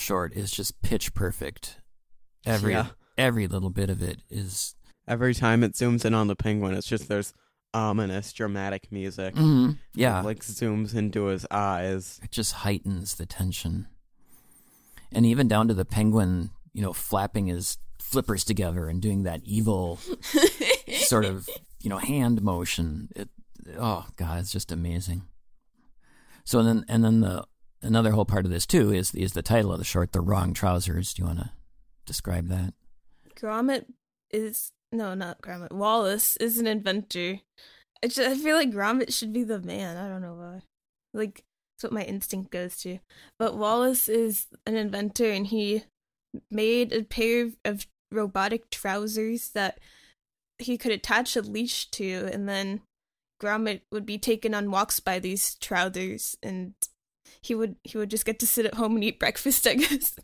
short 0.00 0.32
is 0.34 0.50
just 0.50 0.80
pitch 0.82 1.14
perfect. 1.14 1.78
Every 2.46 2.72
Yeah. 2.72 2.88
every 3.18 3.46
little 3.46 3.70
bit 3.70 3.90
of 3.90 4.02
it 4.02 4.20
is 4.30 4.74
Every 5.08 5.34
time 5.34 5.64
it 5.64 5.72
zooms 5.72 6.04
in 6.04 6.14
on 6.14 6.28
the 6.28 6.36
penguin, 6.36 6.74
it's 6.74 6.86
just 6.86 7.08
there's 7.08 7.32
ominous, 7.74 8.32
dramatic 8.32 8.90
music. 8.92 9.34
Mhm. 9.34 9.78
yeah, 9.94 10.20
It, 10.20 10.24
like 10.24 10.40
zooms 10.40 10.94
into 10.94 11.24
his 11.24 11.46
eyes. 11.50 12.20
it 12.22 12.30
just 12.30 12.52
heightens 12.52 13.16
the 13.16 13.26
tension. 13.26 13.88
And 15.12 15.26
even 15.26 15.48
down 15.48 15.66
to 15.68 15.74
the 15.74 15.84
penguin, 15.84 16.50
you 16.72 16.82
know, 16.82 16.92
flapping 16.92 17.46
his 17.46 17.78
flippers 17.98 18.44
together 18.44 18.88
and 18.88 19.02
doing 19.02 19.24
that 19.24 19.42
evil 19.44 19.98
sort 20.98 21.24
of, 21.24 21.48
you 21.80 21.90
know, 21.90 21.98
hand 21.98 22.42
motion. 22.42 23.08
It 23.16 23.28
oh 23.78 24.06
god, 24.16 24.38
it's 24.40 24.52
just 24.52 24.70
amazing. 24.70 25.22
So 26.44 26.62
then 26.62 26.84
and 26.88 27.02
then 27.04 27.20
the 27.20 27.44
another 27.82 28.12
whole 28.12 28.24
part 28.24 28.44
of 28.44 28.50
this 28.50 28.66
too 28.66 28.92
is 28.92 29.14
is 29.14 29.32
the 29.32 29.42
title 29.42 29.72
of 29.72 29.78
the 29.78 29.84
short, 29.84 30.12
The 30.12 30.20
Wrong 30.20 30.52
Trousers. 30.52 31.14
Do 31.14 31.22
you 31.22 31.26
want 31.26 31.40
to 31.40 31.50
describe 32.06 32.48
that? 32.48 32.74
Gromit 33.36 33.86
is 34.30 34.72
no, 34.92 35.14
not 35.14 35.40
Gromit. 35.40 35.72
Wallace 35.72 36.36
is 36.36 36.58
an 36.58 36.66
inventor. 36.66 37.40
I, 38.02 38.08
just, 38.08 38.20
I 38.20 38.34
feel 38.36 38.56
like 38.56 38.70
Gromit 38.70 39.12
should 39.12 39.32
be 39.32 39.44
the 39.44 39.60
man. 39.60 39.96
I 39.96 40.08
don't 40.08 40.22
know 40.22 40.34
why. 40.34 40.62
Like 41.14 41.44
that's 41.80 41.84
what 41.84 41.92
my 41.92 42.02
instinct 42.02 42.50
goes 42.50 42.76
to. 42.78 42.98
But 43.38 43.56
Wallace 43.56 44.08
is 44.08 44.46
an 44.66 44.76
inventor, 44.76 45.30
and 45.30 45.46
he 45.46 45.84
made 46.50 46.92
a 46.92 47.02
pair 47.04 47.44
of- 47.44 47.56
of 47.64 47.86
robotic 48.12 48.70
trousers 48.70 49.50
that 49.50 49.78
he 50.58 50.76
could 50.76 50.92
attach 50.92 51.36
a 51.36 51.42
leash 51.42 51.90
to, 51.92 52.28
and 52.32 52.48
then 52.48 52.82
Gromit 53.40 53.80
would 53.90 54.04
be 54.04 54.18
taken 54.18 54.52
on 54.52 54.70
walks 54.70 55.00
by 55.00 55.18
these 55.18 55.54
trousers, 55.54 56.36
and 56.42 56.74
he 57.42 57.54
would 57.54 57.76
he 57.84 57.98
would 57.98 58.10
just 58.10 58.24
get 58.24 58.38
to 58.40 58.46
sit 58.46 58.66
at 58.66 58.74
home 58.74 58.94
and 58.94 59.04
eat 59.04 59.18
breakfast. 59.18 59.66
I 59.66 59.74
guess 59.74 60.16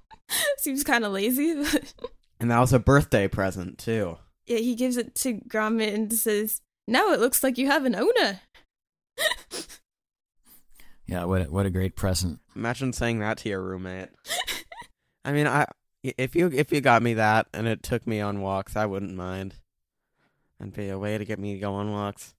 seems 0.58 0.84
kind 0.84 1.04
of 1.04 1.12
lazy, 1.12 1.54
but. 1.62 1.94
And 2.38 2.50
that 2.50 2.60
was 2.60 2.72
a 2.72 2.78
birthday 2.78 3.28
present, 3.28 3.78
too. 3.78 4.18
Yeah, 4.46 4.58
he 4.58 4.74
gives 4.74 4.96
it 4.96 5.14
to 5.16 5.40
Gromit 5.48 5.94
and 5.94 6.12
says, 6.12 6.60
"Now 6.86 7.12
it 7.12 7.20
looks 7.20 7.42
like 7.42 7.58
you 7.58 7.66
have 7.68 7.84
an 7.84 7.94
owner." 7.94 8.40
Yeah, 11.08 11.24
what 11.24 11.42
a, 11.42 11.44
what 11.44 11.66
a 11.66 11.70
great 11.70 11.94
present. 11.94 12.40
Imagine 12.56 12.92
saying 12.92 13.20
that 13.20 13.38
to 13.38 13.48
your 13.48 13.62
roommate. 13.62 14.08
I 15.24 15.32
mean, 15.32 15.46
I 15.46 15.66
if 16.02 16.34
you 16.34 16.50
if 16.52 16.72
you 16.72 16.80
got 16.80 17.02
me 17.02 17.14
that 17.14 17.46
and 17.54 17.66
it 17.66 17.82
took 17.82 18.06
me 18.06 18.20
on 18.20 18.40
walks, 18.40 18.76
I 18.76 18.86
wouldn't 18.86 19.14
mind. 19.14 19.54
And 20.58 20.72
be 20.72 20.88
a 20.88 20.98
way 20.98 21.18
to 21.18 21.24
get 21.24 21.38
me 21.38 21.54
to 21.54 21.60
go 21.60 21.74
on 21.74 21.92
walks. 21.92 22.34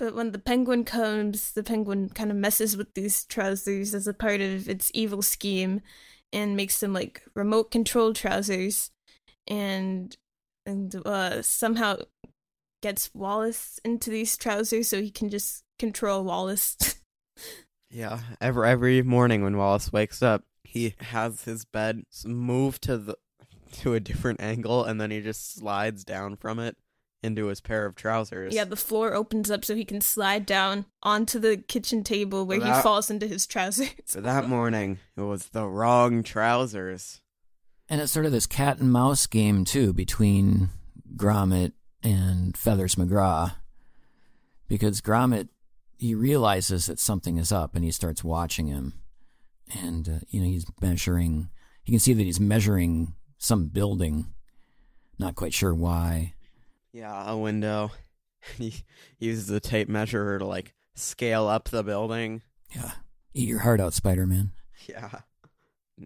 But 0.00 0.14
when 0.14 0.32
the 0.32 0.38
penguin 0.38 0.84
comes, 0.84 1.52
the 1.52 1.62
penguin 1.62 2.08
kind 2.08 2.30
of 2.30 2.36
messes 2.38 2.74
with 2.74 2.94
these 2.94 3.26
trousers 3.26 3.94
as 3.94 4.08
a 4.08 4.14
part 4.14 4.40
of 4.40 4.66
its 4.66 4.90
evil 4.94 5.20
scheme, 5.20 5.82
and 6.32 6.56
makes 6.56 6.80
them 6.80 6.94
like 6.94 7.22
remote 7.34 7.70
control 7.70 8.14
trousers, 8.14 8.90
and 9.46 10.16
and 10.64 10.96
uh, 11.04 11.42
somehow 11.42 11.98
gets 12.82 13.10
Wallace 13.12 13.78
into 13.84 14.08
these 14.08 14.38
trousers 14.38 14.88
so 14.88 15.02
he 15.02 15.10
can 15.10 15.28
just 15.28 15.64
control 15.78 16.24
Wallace. 16.24 16.76
Yeah, 17.92 18.20
every 18.40 18.68
every 18.68 19.02
morning 19.02 19.42
when 19.42 19.56
Wallace 19.56 19.92
wakes 19.92 20.22
up, 20.22 20.44
he 20.62 20.94
has 21.00 21.42
his 21.42 21.64
bed 21.64 22.04
moved 22.24 22.82
to 22.82 22.96
the 22.96 23.16
to 23.80 23.94
a 23.94 24.00
different 24.00 24.40
angle, 24.40 24.84
and 24.84 25.00
then 25.00 25.10
he 25.10 25.20
just 25.20 25.56
slides 25.56 26.04
down 26.04 26.36
from 26.36 26.60
it 26.60 26.76
into 27.22 27.46
his 27.46 27.60
pair 27.60 27.86
of 27.86 27.94
trousers. 27.94 28.54
yeah, 28.54 28.64
the 28.64 28.76
floor 28.76 29.14
opens 29.14 29.50
up 29.50 29.64
so 29.64 29.74
he 29.74 29.84
can 29.84 30.00
slide 30.00 30.46
down 30.46 30.86
onto 31.02 31.38
the 31.38 31.56
kitchen 31.56 32.02
table 32.02 32.46
where 32.46 32.60
he 32.60 32.82
falls 32.82 33.10
into 33.10 33.26
his 33.26 33.46
trousers. 33.46 33.90
For 34.06 34.20
that 34.20 34.48
morning, 34.48 34.98
it 35.16 35.22
was 35.22 35.48
the 35.48 35.66
wrong 35.66 36.22
trousers. 36.22 37.20
And 37.88 38.00
it's 38.00 38.12
sort 38.12 38.26
of 38.26 38.32
this 38.32 38.46
cat 38.46 38.78
and 38.78 38.92
mouse 38.92 39.26
game 39.26 39.64
too 39.64 39.92
between 39.92 40.70
Gromit 41.16 41.72
and 42.02 42.56
Feathers 42.56 42.94
McGraw. 42.94 43.54
Because 44.68 45.00
Gromit 45.00 45.48
he 45.98 46.14
realizes 46.14 46.86
that 46.86 46.98
something 46.98 47.36
is 47.36 47.52
up 47.52 47.74
and 47.74 47.84
he 47.84 47.90
starts 47.90 48.24
watching 48.24 48.68
him. 48.68 48.94
And 49.78 50.08
uh, 50.08 50.18
you 50.30 50.40
know, 50.40 50.46
he's 50.46 50.66
measuring 50.80 51.50
you 51.84 51.92
can 51.92 52.00
see 52.00 52.14
that 52.14 52.22
he's 52.22 52.40
measuring 52.40 53.14
some 53.38 53.66
building. 53.66 54.32
Not 55.18 55.34
quite 55.34 55.52
sure 55.52 55.74
why. 55.74 56.34
Yeah, 56.92 57.30
a 57.30 57.36
window. 57.36 57.90
He 58.56 58.72
uses 59.18 59.48
the 59.48 59.60
tape 59.60 59.86
measure 59.86 60.38
to 60.38 60.46
like 60.46 60.72
scale 60.94 61.46
up 61.46 61.68
the 61.68 61.82
building. 61.82 62.40
Yeah. 62.74 62.92
Eat 63.34 63.48
your 63.48 63.58
heart 63.58 63.82
out, 63.82 63.92
Spider 63.92 64.24
Man. 64.24 64.52
Yeah. 64.88 65.10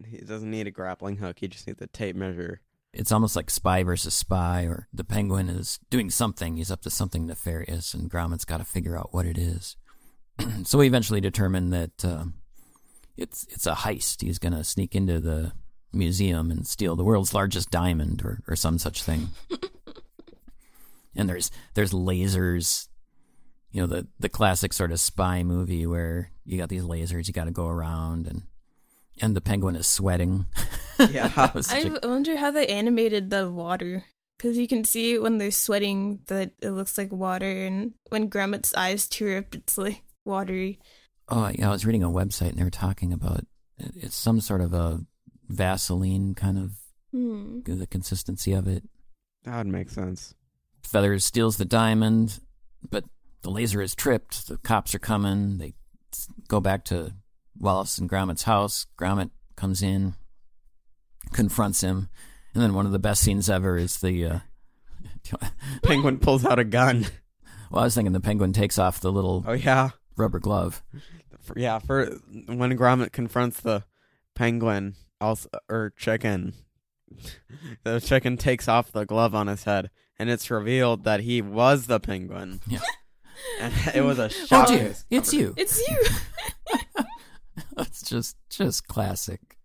He 0.05 0.17
doesn't 0.17 0.51
need 0.51 0.67
a 0.67 0.71
grappling 0.71 1.15
hook. 1.15 1.37
He 1.39 1.47
just 1.47 1.65
needs 1.65 1.81
a 1.81 1.87
tape 1.87 2.17
measure. 2.17 2.59
It's 2.91 3.11
almost 3.11 3.35
like 3.35 3.49
spy 3.49 3.83
versus 3.83 4.13
spy, 4.13 4.63
or 4.63 4.87
the 4.93 5.03
penguin 5.03 5.49
is 5.49 5.79
doing 5.89 6.09
something. 6.09 6.57
He's 6.57 6.71
up 6.71 6.81
to 6.81 6.89
something 6.89 7.25
nefarious, 7.25 7.93
and 7.93 8.09
Gromit's 8.09 8.45
got 8.45 8.57
to 8.57 8.65
figure 8.65 8.97
out 8.97 9.13
what 9.13 9.25
it 9.25 9.37
is. 9.37 9.77
so 10.63 10.77
we 10.77 10.87
eventually 10.87 11.21
determine 11.21 11.69
that 11.69 12.03
uh, 12.03 12.25
it's 13.17 13.45
it's 13.49 13.65
a 13.65 13.73
heist. 13.73 14.21
He's 14.21 14.39
going 14.39 14.53
to 14.53 14.63
sneak 14.63 14.95
into 14.95 15.19
the 15.19 15.53
museum 15.93 16.51
and 16.51 16.67
steal 16.67 16.95
the 16.95 17.03
world's 17.03 17.33
largest 17.33 17.69
diamond, 17.69 18.21
or, 18.23 18.41
or 18.47 18.55
some 18.55 18.77
such 18.77 19.03
thing. 19.03 19.29
and 21.15 21.27
there's 21.29 21.51
there's 21.73 21.91
lasers, 21.93 22.87
you 23.71 23.81
know 23.81 23.87
the 23.87 24.07
the 24.19 24.29
classic 24.29 24.73
sort 24.73 24.91
of 24.91 24.99
spy 24.99 25.43
movie 25.43 25.85
where 25.85 26.31
you 26.45 26.57
got 26.57 26.69
these 26.69 26.83
lasers, 26.83 27.27
you 27.27 27.33
got 27.33 27.45
to 27.45 27.51
go 27.51 27.67
around 27.67 28.27
and 28.27 28.43
and 29.21 29.35
the 29.35 29.41
penguin 29.41 29.75
is 29.75 29.87
sweating. 29.87 30.45
Yeah. 30.97 31.27
That 31.27 31.67
I 31.71 31.79
a- 32.01 32.07
wonder 32.07 32.37
how 32.37 32.51
they 32.51 32.67
animated 32.67 33.29
the 33.29 33.51
water. 33.51 34.05
Because 34.37 34.57
you 34.57 34.65
can 34.65 34.85
see 34.85 35.19
when 35.19 35.37
they're 35.39 35.51
sweating 35.51 36.19
that 36.27 36.51
it 36.61 36.69
looks 36.71 36.97
like 36.97 37.11
water, 37.11 37.65
and 37.65 37.93
when 38.09 38.29
Gromit's 38.29 38.73
eyes 38.75 39.05
tear 39.07 39.39
up, 39.39 39.53
it's 39.55 39.77
like 39.77 40.03
watery. 40.23 40.79
Oh, 41.27 41.49
yeah, 41.53 41.67
I 41.67 41.71
was 41.73 41.85
reading 41.85 42.03
a 42.03 42.09
website 42.09 42.49
and 42.49 42.57
they 42.57 42.63
were 42.63 42.69
talking 42.69 43.11
about 43.11 43.45
it's 43.77 44.15
some 44.15 44.39
sort 44.39 44.61
of 44.61 44.73
a 44.73 45.01
Vaseline 45.49 46.33
kind 46.33 46.57
of 46.57 46.71
Hmm. 47.11 47.59
the 47.65 47.87
consistency 47.87 48.53
of 48.53 48.67
it. 48.67 48.83
That 49.43 49.57
would 49.57 49.67
make 49.67 49.89
sense. 49.89 50.33
Feathers 50.85 51.25
steals 51.25 51.57
the 51.57 51.65
diamond, 51.65 52.39
but 52.89 53.03
the 53.41 53.49
laser 53.49 53.81
is 53.81 53.95
tripped. 53.95 54.47
The 54.47 54.57
cops 54.57 54.93
are 54.95 54.99
coming. 54.99 55.57
They 55.57 55.73
go 56.47 56.59
back 56.59 56.85
to 56.85 57.13
Wallace 57.59 57.97
and 57.97 58.09
Gromit's 58.09 58.43
house. 58.43 58.85
Gromit 58.99 59.31
comes 59.55 59.81
in, 59.81 60.13
confronts 61.33 61.81
him, 61.81 62.09
and 62.53 62.61
then 62.63 62.73
one 62.73 62.85
of 62.85 62.91
the 62.91 62.99
best 62.99 63.21
scenes 63.21 63.49
ever 63.49 63.77
is 63.77 63.97
the. 63.99 64.25
Uh, 64.25 64.39
Penguin 65.83 66.19
pulls 66.19 66.45
out 66.45 66.59
a 66.59 66.63
gun. 66.63 67.05
well, 67.71 67.81
I 67.81 67.85
was 67.85 67.95
thinking 67.95 68.13
the 68.13 68.19
penguin 68.19 68.53
takes 68.53 68.77
off 68.77 68.99
the 68.99 69.11
little 69.11 69.43
Oh 69.47 69.53
yeah. 69.53 69.89
rubber 70.15 70.39
glove. 70.39 70.83
Yeah, 71.55 71.79
for 71.79 72.05
when 72.47 72.77
Gromit 72.77 73.11
confronts 73.11 73.59
the 73.59 73.83
penguin, 74.35 74.95
also 75.19 75.49
or 75.69 75.93
chicken, 75.97 76.53
the 77.83 77.99
chicken 77.99 78.37
takes 78.37 78.67
off 78.67 78.91
the 78.91 79.05
glove 79.05 79.33
on 79.35 79.47
his 79.47 79.63
head, 79.63 79.89
and 80.19 80.29
it's 80.29 80.49
revealed 80.51 81.03
that 81.03 81.21
he 81.21 81.41
was 81.41 81.87
the 81.87 81.99
penguin. 81.99 82.61
Yeah. 82.67 82.79
and 83.61 83.73
it 83.93 84.01
was 84.01 84.19
a 84.19 84.25
Oh 84.25 84.29
shock. 84.29 84.67
dear, 84.69 84.95
it's 85.09 85.33
you. 85.33 85.53
It's 85.57 85.79
you, 85.87 86.03
it's 87.77 88.01
just 88.01 88.37
just 88.49 88.87
classic. 88.87 89.57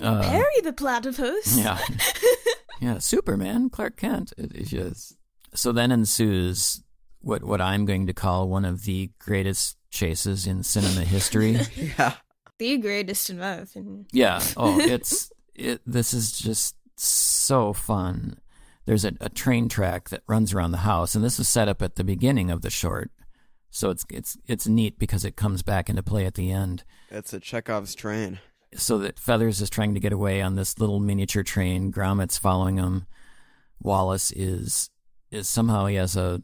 Uh, 0.00 0.22
Perry 0.22 0.60
the 0.62 0.72
platypus. 0.72 1.58
Yeah. 1.58 1.78
yeah, 2.80 2.98
Superman, 2.98 3.68
Clark 3.68 3.96
Kent. 3.96 4.32
It, 4.38 4.52
it 4.54 4.64
just 4.66 5.16
so 5.54 5.72
then 5.72 5.92
ensues 5.92 6.82
what 7.20 7.44
what 7.44 7.60
I'm 7.60 7.84
going 7.84 8.06
to 8.06 8.14
call 8.14 8.48
one 8.48 8.64
of 8.64 8.84
the 8.84 9.10
greatest 9.18 9.76
chases 9.90 10.46
in 10.46 10.62
cinema 10.62 11.04
history. 11.04 11.58
Yeah. 11.76 12.14
The 12.58 12.76
greatest 12.78 13.28
in 13.30 13.38
my 13.38 13.54
opinion. 13.54 14.06
yeah. 14.12 14.42
Oh, 14.56 14.78
it's 14.80 15.30
it. 15.54 15.80
This 15.86 16.12
is 16.14 16.32
just 16.32 16.76
so 16.96 17.72
fun. 17.72 18.38
There's 18.90 19.04
a, 19.04 19.12
a 19.20 19.28
train 19.28 19.68
track 19.68 20.08
that 20.08 20.24
runs 20.26 20.52
around 20.52 20.72
the 20.72 20.78
house, 20.78 21.14
and 21.14 21.24
this 21.24 21.38
is 21.38 21.48
set 21.48 21.68
up 21.68 21.80
at 21.80 21.94
the 21.94 22.02
beginning 22.02 22.50
of 22.50 22.62
the 22.62 22.70
short, 22.70 23.12
so 23.70 23.90
it's 23.90 24.04
it's 24.10 24.36
it's 24.48 24.66
neat 24.66 24.98
because 24.98 25.24
it 25.24 25.36
comes 25.36 25.62
back 25.62 25.88
into 25.88 26.02
play 26.02 26.26
at 26.26 26.34
the 26.34 26.50
end. 26.50 26.82
It's 27.08 27.32
a 27.32 27.38
Chekhov's 27.38 27.94
train. 27.94 28.40
so 28.74 28.98
that 28.98 29.20
Feathers 29.20 29.60
is 29.60 29.70
trying 29.70 29.94
to 29.94 30.00
get 30.00 30.12
away 30.12 30.42
on 30.42 30.56
this 30.56 30.80
little 30.80 30.98
miniature 30.98 31.44
train. 31.44 31.92
Gromit's 31.92 32.36
following 32.36 32.78
him. 32.78 33.06
Wallace 33.80 34.32
is 34.32 34.90
is 35.30 35.48
somehow 35.48 35.86
he 35.86 35.94
has 35.94 36.16
a 36.16 36.42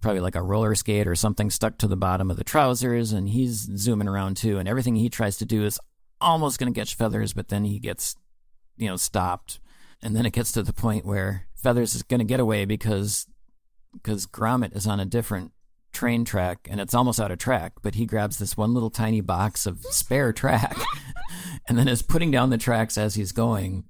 probably 0.00 0.20
like 0.20 0.36
a 0.36 0.42
roller 0.42 0.76
skate 0.76 1.08
or 1.08 1.16
something 1.16 1.50
stuck 1.50 1.78
to 1.78 1.88
the 1.88 1.96
bottom 1.96 2.30
of 2.30 2.36
the 2.36 2.44
trousers, 2.44 3.10
and 3.10 3.28
he's 3.28 3.68
zooming 3.76 4.06
around 4.06 4.36
too. 4.36 4.60
And 4.60 4.68
everything 4.68 4.94
he 4.94 5.08
tries 5.08 5.36
to 5.38 5.44
do 5.44 5.64
is 5.64 5.80
almost 6.20 6.60
going 6.60 6.72
to 6.72 6.80
catch 6.80 6.94
Feathers, 6.94 7.32
but 7.32 7.48
then 7.48 7.64
he 7.64 7.80
gets 7.80 8.14
you 8.76 8.86
know 8.86 8.96
stopped, 8.96 9.58
and 10.00 10.14
then 10.14 10.26
it 10.26 10.32
gets 10.32 10.52
to 10.52 10.62
the 10.62 10.72
point 10.72 11.04
where 11.04 11.47
Feathers 11.62 11.94
is 11.94 12.02
going 12.02 12.20
to 12.20 12.24
get 12.24 12.40
away 12.40 12.64
because 12.64 13.26
because 13.92 14.26
Gromit 14.26 14.76
is 14.76 14.86
on 14.86 15.00
a 15.00 15.04
different 15.04 15.52
train 15.92 16.24
track 16.24 16.68
and 16.70 16.80
it's 16.80 16.94
almost 16.94 17.18
out 17.18 17.30
of 17.30 17.38
track, 17.38 17.72
but 17.82 17.94
he 17.94 18.06
grabs 18.06 18.38
this 18.38 18.56
one 18.56 18.74
little 18.74 18.90
tiny 18.90 19.20
box 19.20 19.66
of 19.66 19.82
spare 19.86 20.32
track 20.32 20.76
and 21.68 21.78
then 21.78 21.88
is 21.88 22.02
putting 22.02 22.30
down 22.30 22.50
the 22.50 22.58
tracks 22.58 22.96
as 22.96 23.14
he's 23.14 23.32
going, 23.32 23.84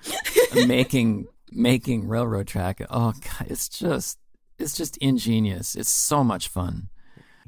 making 0.66 1.26
making 1.50 2.08
railroad 2.08 2.46
track. 2.46 2.80
Oh 2.90 3.12
god, 3.12 3.46
it's 3.48 3.68
just 3.68 4.18
it's 4.58 4.76
just 4.76 4.96
ingenious. 4.98 5.74
It's 5.74 5.90
so 5.90 6.24
much 6.24 6.48
fun. 6.48 6.88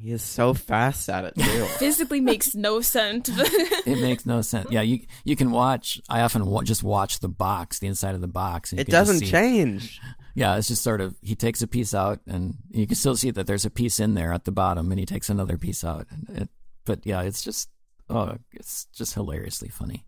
He 0.05 0.13
is 0.13 0.23
so 0.23 0.53
fast 0.53 1.09
at 1.09 1.25
it 1.25 1.35
too. 1.35 1.65
Physically 1.79 2.21
makes 2.21 2.55
no 2.55 2.83
sense. 2.83 3.31
It 3.87 4.01
makes 4.03 4.27
no 4.27 4.43
sense. 4.43 4.71
Yeah, 4.71 4.83
you 4.83 5.01
you 5.25 5.35
can 5.35 5.51
watch. 5.51 5.99
I 6.11 6.21
often 6.21 6.45
wa- 6.45 6.63
just 6.63 6.83
watch 6.83 7.21
the 7.21 7.29
box, 7.29 7.79
the 7.79 7.87
inside 7.87 8.15
of 8.15 8.21
the 8.21 8.29
box. 8.29 8.71
And 8.73 8.81
it 8.81 8.89
doesn't 8.89 9.21
see- 9.21 9.31
change. 9.31 10.03
Yeah, 10.35 10.57
it's 10.59 10.69
just 10.69 10.83
sort 10.83 11.01
of 11.01 11.15
he 11.23 11.35
takes 11.35 11.63
a 11.63 11.67
piece 11.67 11.95
out, 11.95 12.21
and 12.27 12.57
you 12.71 12.87
can 12.87 12.97
still 12.97 13.17
see 13.17 13.31
that 13.31 13.47
there's 13.47 13.65
a 13.65 13.71
piece 13.71 13.99
in 13.99 14.13
there 14.13 14.35
at 14.35 14.45
the 14.45 14.53
bottom, 14.53 14.91
and 14.93 14.99
he 14.99 15.07
takes 15.07 15.31
another 15.31 15.57
piece 15.57 15.83
out. 15.83 16.07
And 16.11 16.39
it, 16.43 16.49
but 16.85 17.07
yeah, 17.07 17.23
it's 17.23 17.43
just 17.43 17.71
oh, 18.11 18.37
it's 18.53 18.85
just 18.93 19.15
hilariously 19.15 19.71
funny. 19.71 20.05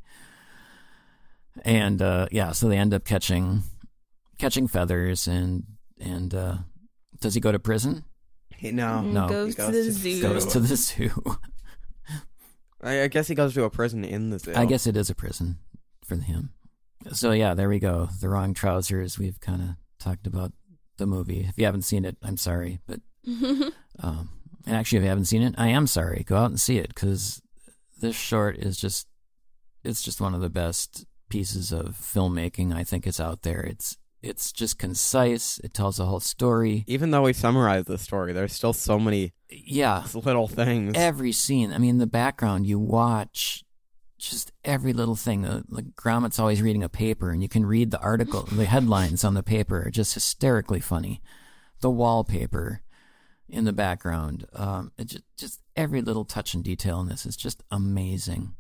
And 1.65 2.03
uh, 2.03 2.27
yeah, 2.31 2.53
so 2.53 2.69
they 2.69 2.77
end 2.77 2.93
up 2.93 3.07
catching 3.07 3.63
catching 4.39 4.69
feathers, 4.69 5.27
and 5.27 5.65
and 5.99 6.35
uh, 6.35 6.57
does 7.19 7.33
he 7.33 7.41
go 7.41 7.51
to 7.51 7.59
prison? 7.59 8.05
He, 8.59 8.73
no, 8.73 9.03
Mm, 9.05 9.13
No, 9.13 9.29
goes, 9.29 9.49
he 9.49 9.63
to 9.63 9.67
the 9.71 9.73
to- 9.85 9.93
zoo. 9.93 10.23
Goes 10.23 10.47
to 10.47 10.61
the 10.61 10.77
zoo. 10.77 11.11
I, 12.83 13.03
I 13.03 13.09
guess 13.09 13.29
he 13.29 13.35
goes 13.35 13.55
to 13.55 13.65
a 13.65 13.71
prison 13.71 14.05
in 14.05 14.31
the 14.31 14.39
zoo. 14.39 14.53
I 14.55 14.67
guess 14.67 14.87
it 14.87 14.97
is 14.97 15.11
a 15.11 15.15
prison 15.15 15.59
for 16.05 16.17
him. 16.17 16.51
So 17.13 17.33
yeah, 17.33 17.55
there 17.55 17.69
we 17.69 17.79
go. 17.79 18.09
The 18.21 18.29
wrong 18.29 18.55
trousers. 18.55 19.19
We've 19.19 19.41
kind 19.41 19.63
of 19.63 19.69
talked 19.99 20.27
about 20.27 20.53
the 20.99 21.07
movie. 21.07 21.47
If 21.49 21.59
you 21.59 21.65
haven't 21.65 21.83
seen 21.83 22.05
it, 22.05 22.17
I'm 22.23 22.37
sorry, 22.37 22.81
but 22.87 23.01
um, 24.03 24.31
and 24.67 24.77
actually, 24.77 24.99
if 24.99 25.03
you 25.05 25.09
haven't 25.09 25.27
seen 25.27 25.43
it, 25.43 25.55
I 25.59 25.69
am 25.69 25.87
sorry. 25.87 26.25
Go 26.27 26.37
out 26.37 26.51
and 26.51 26.61
see 26.61 26.79
it 26.79 26.89
because 26.89 27.41
this 28.01 28.17
short 28.17 28.57
is 28.59 28.77
just 28.79 29.07
it's 29.85 30.03
just 30.03 30.21
one 30.21 30.35
of 30.35 30.41
the 30.41 30.51
best 30.51 31.07
pieces 31.29 31.73
of 31.73 31.97
filmmaking 32.01 32.75
I 32.75 32.83
think 32.85 33.07
is 33.07 33.21
out 33.21 33.43
there. 33.43 33.61
It's 33.61 33.97
it's 34.29 34.53
just 34.53 34.79
concise. 34.79 35.59
It 35.65 35.73
tells 35.75 35.99
a 36.01 36.05
whole 36.07 36.21
story. 36.21 36.85
Even 36.87 37.11
though 37.11 37.23
we 37.23 37.33
summarize 37.33 37.85
the 37.85 37.99
story, 37.99 38.33
there's 38.33 38.53
still 38.53 38.73
so 38.73 38.99
many 38.99 39.33
Yeah, 39.51 40.05
little 40.15 40.49
things. 40.49 40.93
every 40.97 41.33
scene. 41.33 41.73
I 41.73 41.79
mean, 41.79 41.99
the 41.99 42.07
background 42.07 42.67
you 42.67 42.79
watch, 42.79 43.65
just 44.19 44.53
every 44.65 44.93
little 44.93 45.17
thing. 45.17 45.45
Uh, 45.47 45.63
Like 45.69 45.95
Gromit's 45.95 46.39
always 46.39 46.63
reading 46.63 46.83
a 46.83 46.89
paper, 46.89 47.31
and 47.31 47.43
you 47.43 47.49
can 47.49 47.65
read 47.67 47.91
the 47.91 48.01
article, 48.01 48.43
the 48.43 48.65
headlines 48.65 49.25
on 49.25 49.35
the 49.35 49.43
paper 49.43 49.83
are 49.87 49.91
just 49.91 50.15
hysterically 50.15 50.81
funny. 50.81 51.23
The 51.81 51.91
wallpaper 51.91 52.83
in 53.49 53.65
the 53.65 53.73
background, 53.73 54.47
um, 54.55 54.91
it 54.99 55.05
just, 55.09 55.25
just 55.37 55.61
every 55.77 56.03
little 56.03 56.25
touch 56.25 56.55
and 56.55 56.65
detail 56.65 57.01
in 57.01 57.09
this 57.09 57.25
is 57.27 57.37
just 57.37 57.63
amazing. 57.71 58.55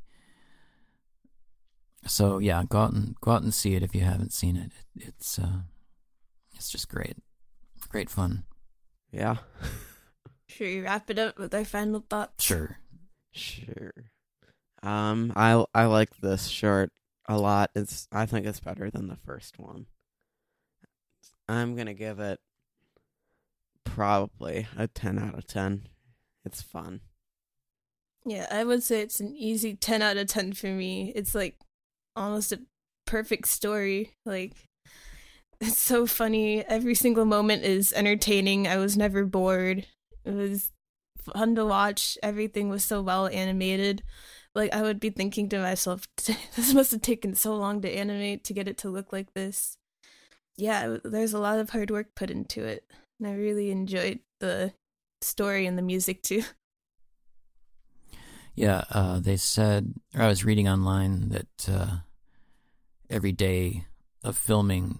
So 2.07 2.38
yeah, 2.38 2.62
go 2.69 2.79
out 2.79 2.92
and 2.92 3.16
go 3.21 3.33
out 3.33 3.42
and 3.42 3.53
see 3.55 3.75
it 3.75 3.83
if 3.83 3.95
you 3.95 4.03
haven't 4.03 4.33
seen 4.33 4.57
it. 4.57 4.73
it 4.95 5.09
it's 5.09 5.38
uh, 5.38 5.61
it's 6.55 6.71
just 6.71 6.88
great, 6.88 7.16
great 7.88 8.11
fun. 8.11 8.45
yeah, 9.12 9.37
Should 10.49 10.66
we 10.66 10.81
wrap 10.81 11.11
it 11.11 11.19
up 11.19 11.38
with 11.38 11.55
our 11.55 11.64
final 11.64 12.05
thoughts? 12.09 12.45
Sure. 12.45 12.79
sure. 13.33 13.92
Um, 14.83 15.33
I 15.37 15.64
I 15.75 15.87
like 15.87 16.16
this 16.21 16.47
short 16.47 16.92
a 17.29 17.37
lot. 17.38 17.71
It's 17.75 18.09
I 18.12 18.27
think 18.27 18.47
it's 18.47 18.61
better 18.61 18.90
than 18.90 19.09
the 19.09 19.16
first 19.16 19.59
one. 19.59 19.87
I'm 21.49 21.77
gonna 21.77 21.95
give 21.95 22.21
it 22.21 22.40
probably 23.85 24.66
a 24.77 24.87
ten 24.87 25.19
out 25.19 25.37
of 25.37 25.47
ten. 25.47 25.88
It's 26.45 26.62
fun. 26.62 27.01
Yeah, 28.25 28.47
I 28.51 28.64
would 28.64 28.83
say 28.83 29.03
it's 29.03 29.21
an 29.21 29.35
easy 29.37 29.77
10 29.77 30.03
out 30.03 30.16
of 30.16 30.27
10 30.27 30.55
for 30.55 30.66
me. 30.66 31.12
It's 31.14 31.33
like 31.33 31.57
almost 32.16 32.52
a 32.52 32.61
perfect 33.07 33.48
story. 33.48 34.12
Like, 34.24 34.55
it's 35.61 35.79
so 35.79 36.07
funny. 36.07 36.64
Every 36.64 36.94
single 36.94 37.24
moment 37.24 37.64
is 37.64 37.92
entertaining. 37.92 38.66
I 38.66 38.76
was 38.79 38.96
never 38.96 39.24
bored. 39.24 39.87
It 40.24 40.35
was 40.35 40.72
fun 41.18 41.55
to 41.55 41.64
watch. 41.64 42.18
Everything 42.22 42.68
was 42.68 42.85
so 42.85 43.02
well 43.02 43.29
animated. 43.29 44.02
Like, 44.55 44.74
I 44.74 44.83
would 44.83 45.00
be 45.00 45.11
thinking 45.11 45.48
to 45.50 45.59
myself, 45.59 46.07
this 46.57 46.74
must 46.74 46.92
have 46.92 47.02
taken 47.02 47.35
so 47.35 47.55
long 47.55 47.83
to 47.83 47.90
animate 47.90 48.44
to 48.44 48.55
get 48.55 48.68
it 48.68 48.79
to 48.79 48.88
look 48.88 49.12
like 49.12 49.35
this. 49.35 49.76
Yeah, 50.57 50.96
there's 51.05 51.35
a 51.35 51.38
lot 51.38 51.59
of 51.59 51.70
hard 51.70 51.90
work 51.90 52.14
put 52.14 52.31
into 52.31 52.64
it. 52.64 52.85
And 53.20 53.29
I 53.29 53.35
really 53.35 53.70
enjoyed 53.70 54.20
the 54.40 54.72
story 55.20 55.66
and 55.66 55.76
the 55.76 55.83
music 55.83 56.22
too. 56.22 56.42
Yeah, 58.57 58.85
uh, 58.90 59.21
they 59.21 59.37
said, 59.37 59.95
or 60.14 60.23
I 60.23 60.29
was 60.29 60.45
reading 60.45 60.66
online 60.69 61.29
that 61.29 61.69
uh, 61.69 61.97
every 63.11 63.33
day 63.33 63.85
of 64.25 64.37
filming 64.37 64.99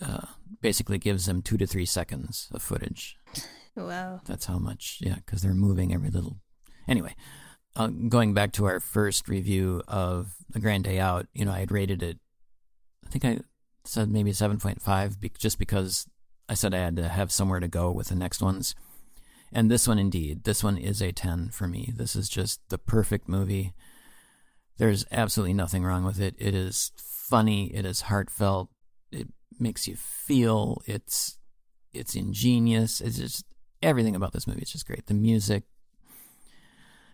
uh, 0.00 0.26
basically 0.60 0.98
gives 0.98 1.26
them 1.26 1.40
two 1.42 1.56
to 1.56 1.66
three 1.66 1.86
seconds 1.86 2.48
of 2.52 2.62
footage. 2.62 3.16
Wow. 3.74 4.20
That's 4.26 4.44
how 4.44 4.58
much, 4.58 4.98
yeah, 5.00 5.16
because 5.16 5.40
they're 5.40 5.54
moving 5.54 5.94
every 5.94 6.10
little. 6.10 6.36
Anyway, 6.86 7.16
uh, 7.76 7.86
going 7.86 8.34
back 8.34 8.52
to 8.52 8.66
our 8.66 8.78
first 8.78 9.26
review 9.26 9.82
of 9.88 10.34
The 10.50 10.60
Grand 10.60 10.84
Day 10.84 10.98
Out, 10.98 11.26
you 11.32 11.46
know, 11.46 11.52
I 11.52 11.60
had 11.60 11.72
rated 11.72 12.02
it, 12.02 12.18
I 13.06 13.08
think 13.08 13.24
I 13.24 13.40
said 13.84 14.10
maybe 14.10 14.32
7.5 14.32 15.18
be- 15.18 15.32
just 15.38 15.58
because 15.58 16.06
I 16.48 16.54
said 16.54 16.74
I 16.74 16.78
had 16.78 16.96
to 16.96 17.08
have 17.08 17.32
somewhere 17.32 17.60
to 17.60 17.68
go 17.68 17.90
with 17.90 18.08
the 18.08 18.14
next 18.14 18.42
ones. 18.42 18.74
And 19.52 19.70
this 19.70 19.86
one, 19.86 19.98
indeed, 19.98 20.44
this 20.44 20.64
one 20.64 20.78
is 20.78 21.02
a 21.02 21.12
10 21.12 21.50
for 21.50 21.68
me. 21.68 21.92
This 21.94 22.16
is 22.16 22.28
just 22.28 22.60
the 22.70 22.78
perfect 22.78 23.28
movie. 23.28 23.74
There's 24.78 25.04
absolutely 25.12 25.54
nothing 25.54 25.84
wrong 25.84 26.04
with 26.04 26.20
it. 26.20 26.34
It 26.38 26.54
is 26.54 26.92
funny. 26.96 27.66
It 27.74 27.84
is 27.84 28.02
heartfelt. 28.02 28.70
It 29.10 29.28
makes 29.58 29.86
you 29.86 29.96
feel. 29.96 30.82
It's 30.86 31.38
it's 31.92 32.14
ingenious. 32.14 33.00
It's 33.00 33.18
just 33.18 33.44
everything 33.82 34.16
about 34.16 34.32
this 34.32 34.46
movie 34.46 34.62
is 34.62 34.72
just 34.72 34.86
great. 34.86 35.06
The 35.06 35.14
music, 35.14 35.64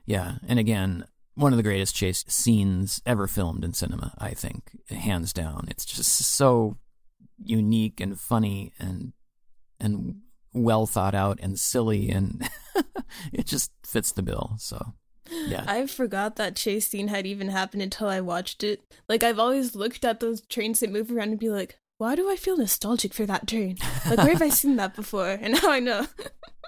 yeah, 0.06 0.36
and 0.46 0.58
again, 0.58 1.04
one 1.34 1.52
of 1.52 1.56
the 1.56 1.62
greatest 1.62 1.94
chase 1.96 2.24
scenes 2.28 3.02
ever 3.04 3.26
filmed 3.26 3.64
in 3.64 3.72
cinema. 3.72 4.14
I 4.18 4.30
think, 4.30 4.70
hands 4.88 5.32
down. 5.32 5.66
It's 5.68 5.84
just 5.84 6.16
so 6.16 6.76
unique 7.42 8.00
and 8.00 8.18
funny 8.18 8.72
and 8.78 9.12
and 9.80 10.20
well 10.62 10.86
thought 10.86 11.14
out 11.14 11.38
and 11.42 11.58
silly 11.58 12.10
and 12.10 12.48
it 13.32 13.46
just 13.46 13.72
fits 13.84 14.12
the 14.12 14.22
bill. 14.22 14.54
So 14.58 14.94
yeah. 15.30 15.64
I 15.66 15.86
forgot 15.86 16.36
that 16.36 16.56
chase 16.56 16.88
scene 16.88 17.08
had 17.08 17.26
even 17.26 17.48
happened 17.48 17.82
until 17.82 18.08
I 18.08 18.20
watched 18.20 18.62
it. 18.62 18.82
Like 19.08 19.22
I've 19.22 19.38
always 19.38 19.74
looked 19.74 20.04
at 20.04 20.20
those 20.20 20.40
trains 20.42 20.80
that 20.80 20.92
move 20.92 21.10
around 21.10 21.30
and 21.30 21.38
be 21.38 21.50
like, 21.50 21.78
why 21.98 22.14
do 22.14 22.30
I 22.30 22.36
feel 22.36 22.56
nostalgic 22.56 23.12
for 23.12 23.26
that 23.26 23.48
train? 23.48 23.76
Like 24.08 24.18
where 24.18 24.32
have 24.32 24.42
I 24.42 24.50
seen 24.50 24.76
that 24.76 24.94
before? 24.94 25.28
And 25.28 25.54
now 25.62 25.70
I 25.70 25.80
know. 25.80 26.06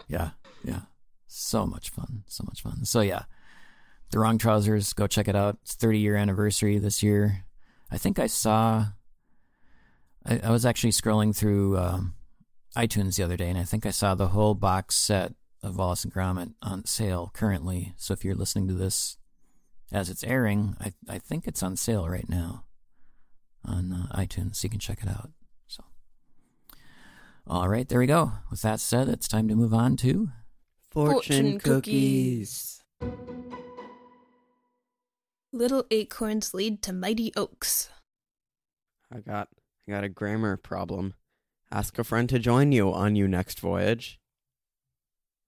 Yeah, 0.09 0.31
yeah. 0.65 0.81
So 1.27 1.67
much 1.67 1.91
fun. 1.91 2.25
So 2.27 2.45
much 2.45 2.63
fun. 2.63 2.85
So 2.85 3.01
yeah. 3.01 3.25
The 4.11 4.19
Wrong 4.19 4.39
Trousers, 4.39 4.93
go 4.93 5.07
check 5.07 5.29
it 5.29 5.37
out. 5.37 5.59
It's 5.63 5.75
30 5.75 6.01
year 6.01 6.17
anniversary 6.17 6.79
this 6.79 7.01
year. 7.01 7.45
I 7.93 7.99
think 7.99 8.19
I 8.19 8.27
saw 8.27 8.87
I, 10.27 10.41
I 10.45 10.51
was 10.51 10.67
actually 10.67 10.93
scrolling 10.93 11.35
through 11.35 11.79
um, 11.79 12.15
iTunes 12.77 13.17
the 13.17 13.23
other 13.23 13.37
day 13.37 13.49
and 13.49 13.59
I 13.59 13.65
think 13.65 13.85
I 13.85 13.91
saw 13.91 14.15
the 14.15 14.29
whole 14.29 14.55
box 14.55 14.95
set 14.97 15.35
of 15.63 15.77
Wallace 15.77 16.05
and 16.05 16.13
Gromit 16.13 16.55
on 16.63 16.85
sale 16.85 17.31
currently. 17.35 17.95
So 17.97 18.13
if 18.13 18.25
you're 18.25 18.35
listening 18.35 18.69
to 18.69 18.75
this 18.75 19.19
as 19.93 20.09
it's 20.09 20.25
airing, 20.25 20.77
I 20.81 20.93
I 21.09 21.19
think 21.19 21.47
it's 21.47 21.63
on 21.63 21.77
sale 21.77 22.09
right 22.09 22.29
now 22.29 22.65
on 23.65 23.93
uh, 23.93 24.17
iTunes, 24.17 24.57
so 24.57 24.67
you 24.67 24.71
can 24.71 24.79
check 24.79 25.03
it 25.03 25.09
out. 25.09 25.31
So, 25.67 25.85
all 27.47 27.69
right, 27.69 27.89
there 27.89 27.99
we 27.99 28.07
go. 28.07 28.33
With 28.51 28.63
that 28.63 28.81
said, 28.81 29.09
it's 29.09 29.29
time 29.29 29.49
to 29.49 29.55
move 29.55 29.75
on 29.75 29.97
to 29.99 30.29
Fortune 30.91 31.59
cookies. 31.59 32.83
Little 35.53 35.85
acorns 35.91 36.55
lead 36.55 36.83
to 36.83 36.93
mighty 36.93 37.33
oaks. 37.37 37.91
I 39.13 39.19
got 39.19 39.49
I 39.89 39.93
got 39.93 40.05
a 40.05 40.09
grammar 40.09 40.57
problem. 40.57 41.15
Ask 41.73 41.99
a 41.99 42.05
friend 42.05 42.29
to 42.29 42.39
join 42.39 42.73
you 42.73 42.93
on 42.93 43.15
your 43.17 43.29
next 43.29 43.61
voyage. 43.61 44.19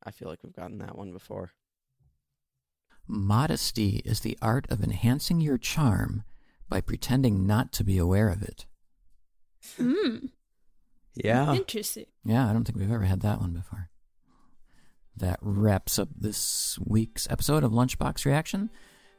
I 0.05 0.11
feel 0.11 0.29
like 0.29 0.41
we've 0.43 0.55
gotten 0.55 0.79
that 0.79 0.97
one 0.97 1.13
before. 1.13 1.53
Modesty 3.09 4.03
is 4.05 4.21
the 4.21 4.39
art 4.41 4.67
of 4.71 4.83
enhancing 4.83 5.41
your 5.41 5.59
charm 5.59 6.23
by 6.69 6.81
pretending 6.81 7.47
not 7.47 7.73
to 7.73 7.85
be 7.85 7.99
aware 7.99 8.29
of 8.29 8.43
it. 8.43 8.67
Hmm. 9.77 10.27
Yeah. 11.15 11.55
Interesting. 11.55 12.07
Yeah, 12.25 12.49
I 12.49 12.53
don't 12.53 12.65
think 12.65 12.79
we've 12.79 12.91
ever 12.91 13.05
had 13.05 13.21
that 13.21 13.41
one 13.41 13.53
before. 13.53 13.91
That 15.17 15.39
wraps 15.43 15.99
up 15.99 16.09
this 16.17 16.79
week's 16.85 17.29
episode 17.31 17.65
of 17.65 17.73
Lunchbox 17.73 18.25
Reaction. 18.25 18.71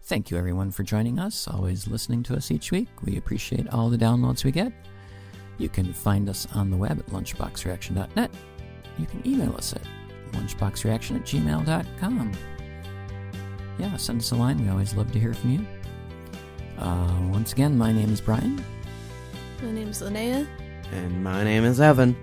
Thank 0.02 0.32
you, 0.32 0.38
everyone, 0.38 0.72
for 0.72 0.84
joining 0.84 1.20
us, 1.20 1.48
always 1.48 1.88
listening 1.88 2.24
to 2.24 2.36
us 2.36 2.50
each 2.50 2.72
week. 2.72 2.90
We 3.04 3.18
appreciate 3.18 3.70
all 3.70 3.90
the 3.90 3.98
downloads 3.98 4.44
we 4.44 4.52
get. 4.52 4.74
You 5.64 5.70
can 5.70 5.94
find 5.94 6.28
us 6.28 6.46
on 6.54 6.70
the 6.70 6.76
web 6.76 7.00
at 7.00 7.06
lunchboxreaction.net. 7.08 8.30
You 9.00 9.06
can 9.06 9.26
email 9.26 9.56
us 9.56 9.72
at 9.72 9.82
lunchboxreaction 10.34 11.16
at 11.16 11.24
gmail.com. 11.24 12.32
Yeah, 13.80 13.96
send 13.96 14.20
us 14.20 14.32
a 14.32 14.36
line. 14.36 14.62
We 14.62 14.68
always 14.70 14.94
love 14.94 15.14
to 15.14 15.20
hear 15.20 15.34
from 15.34 15.52
you. 15.52 15.66
Uh, 16.78 17.30
once 17.32 17.54
again, 17.54 17.78
my 17.78 17.94
name 17.94 18.12
is 18.12 18.20
Brian, 18.20 18.62
My 19.62 19.72
name 19.72 19.88
is 19.88 20.02
Linnea. 20.02 20.46
And 20.92 21.24
my 21.24 21.46
name 21.46 21.64
is 21.64 21.80
Evan. 21.80 22.14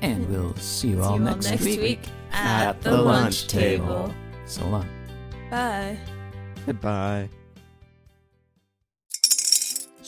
and 0.00 0.28
we'll 0.28 0.54
see 0.54 0.90
you 0.90 0.96
See 0.96 1.02
all 1.02 1.18
you 1.18 1.24
next, 1.24 1.60
week. 1.64 2.06
at 2.30 2.80
the 2.82 2.96
lunch 2.96 3.48
table. 3.48 4.14
So 4.44 4.64
long. 4.68 4.88
Bye. 5.50 5.98
Goodbye. 6.64 7.28